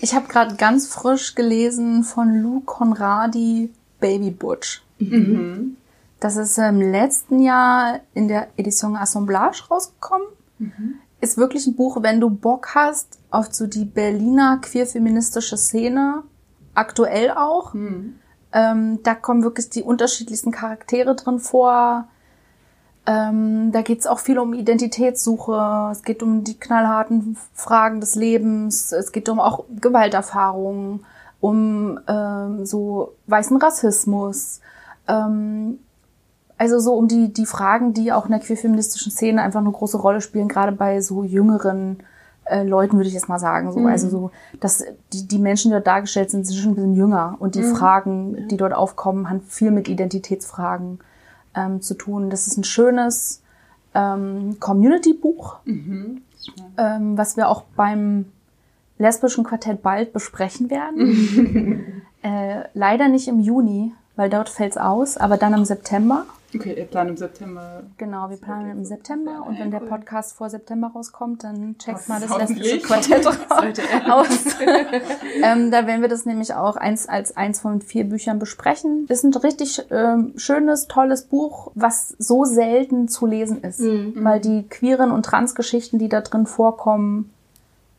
[0.00, 3.68] Ich habe gerade ganz frisch gelesen von Lou Conradi
[4.00, 4.82] Baby Butch.
[4.98, 5.76] mhm.
[6.20, 10.26] Das ist im letzten Jahr in der Edition Assemblage rausgekommen.
[11.20, 16.22] Ist wirklich ein Buch, wenn du Bock hast auf so die Berliner queer-feministische Szene,
[16.74, 17.74] aktuell auch.
[17.74, 18.16] Hm.
[18.52, 22.08] Ähm, da kommen wirklich die unterschiedlichsten Charaktere drin vor.
[23.04, 25.88] Ähm, da geht's auch viel um Identitätssuche.
[25.92, 28.92] Es geht um die knallharten Fragen des Lebens.
[28.92, 31.04] Es geht um auch Gewalterfahrungen,
[31.40, 34.60] um ähm, so weißen Rassismus.
[35.08, 35.78] Ähm,
[36.58, 39.96] also so um die, die Fragen, die auch in der queer-feministischen Szene einfach eine große
[39.96, 41.98] Rolle spielen, gerade bei so jüngeren
[42.44, 43.72] äh, Leuten, würde ich jetzt mal sagen.
[43.72, 43.86] So.
[43.86, 44.30] Also so,
[44.60, 47.36] dass die, die Menschen, die dort dargestellt sind, sind schon ein bisschen jünger.
[47.38, 50.98] Und die Fragen, die dort aufkommen, haben viel mit Identitätsfragen
[51.54, 52.30] ähm, zu tun.
[52.30, 53.42] Das ist ein schönes
[53.94, 56.22] ähm, Community-Buch, Mhm.
[56.76, 58.26] ähm, was wir auch beim
[58.98, 62.02] lesbischen Quartett bald besprechen werden.
[62.22, 66.24] äh, leider nicht im Juni, weil dort fällt's aus, aber dann im September.
[66.54, 67.82] Okay, ihr plant im September.
[67.98, 69.80] Genau, wir planen im September und wenn der.
[69.80, 74.14] Podcast vor September rauskommt, dann checkt Das mal das lesbische Quartett Sollte er.
[74.14, 74.28] aus.
[75.42, 79.06] ähm, da werden wir das nämlich auch eins als eins von vier Büchern besprechen.
[79.08, 84.14] Ist ein richtig ähm, schönes, tolles Buch, was so selten zu lesen ist, Mhm.
[84.24, 87.30] weil die queeren und Transgeschichten, die da drin vorkommen,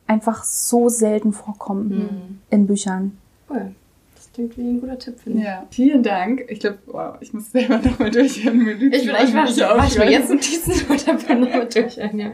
[0.07, 2.39] einfach so selten vorkommen Mhm.
[2.49, 3.17] in Büchern.
[3.49, 3.73] Cool.
[4.31, 5.45] Das klingt wie ein guter Tipp, finde ich.
[5.45, 6.45] Ja, vielen Dank.
[6.49, 8.61] Ich glaube, wow, ich muss selber nochmal durchhören.
[8.91, 9.57] Ich will echt was.
[9.57, 12.29] Mach ich mir jetzt Notizen oder bin nochmal durch ein, ja.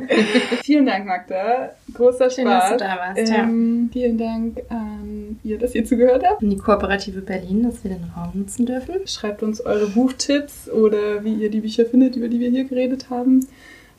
[0.64, 1.72] Vielen Dank, Magda.
[1.94, 2.70] Großer Schön, Spaß.
[2.70, 3.44] dass du da warst, ja.
[3.44, 6.44] ähm, Vielen Dank an ihr, dass ihr zugehört habt.
[6.44, 8.96] Und die Kooperative Berlin, dass wir den Raum nutzen dürfen.
[9.08, 13.10] Schreibt uns eure Buchtipps oder wie ihr die Bücher findet, über die wir hier geredet
[13.10, 13.48] haben,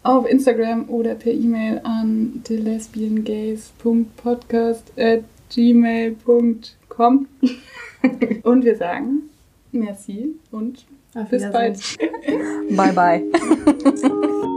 [0.03, 5.23] auf Instagram oder per E-Mail an thelesbiangays.podcast at
[5.55, 6.61] gmail.com.
[8.43, 9.31] Und wir sagen
[9.73, 11.79] merci und Auf bis bald.
[12.71, 13.23] Bye bye.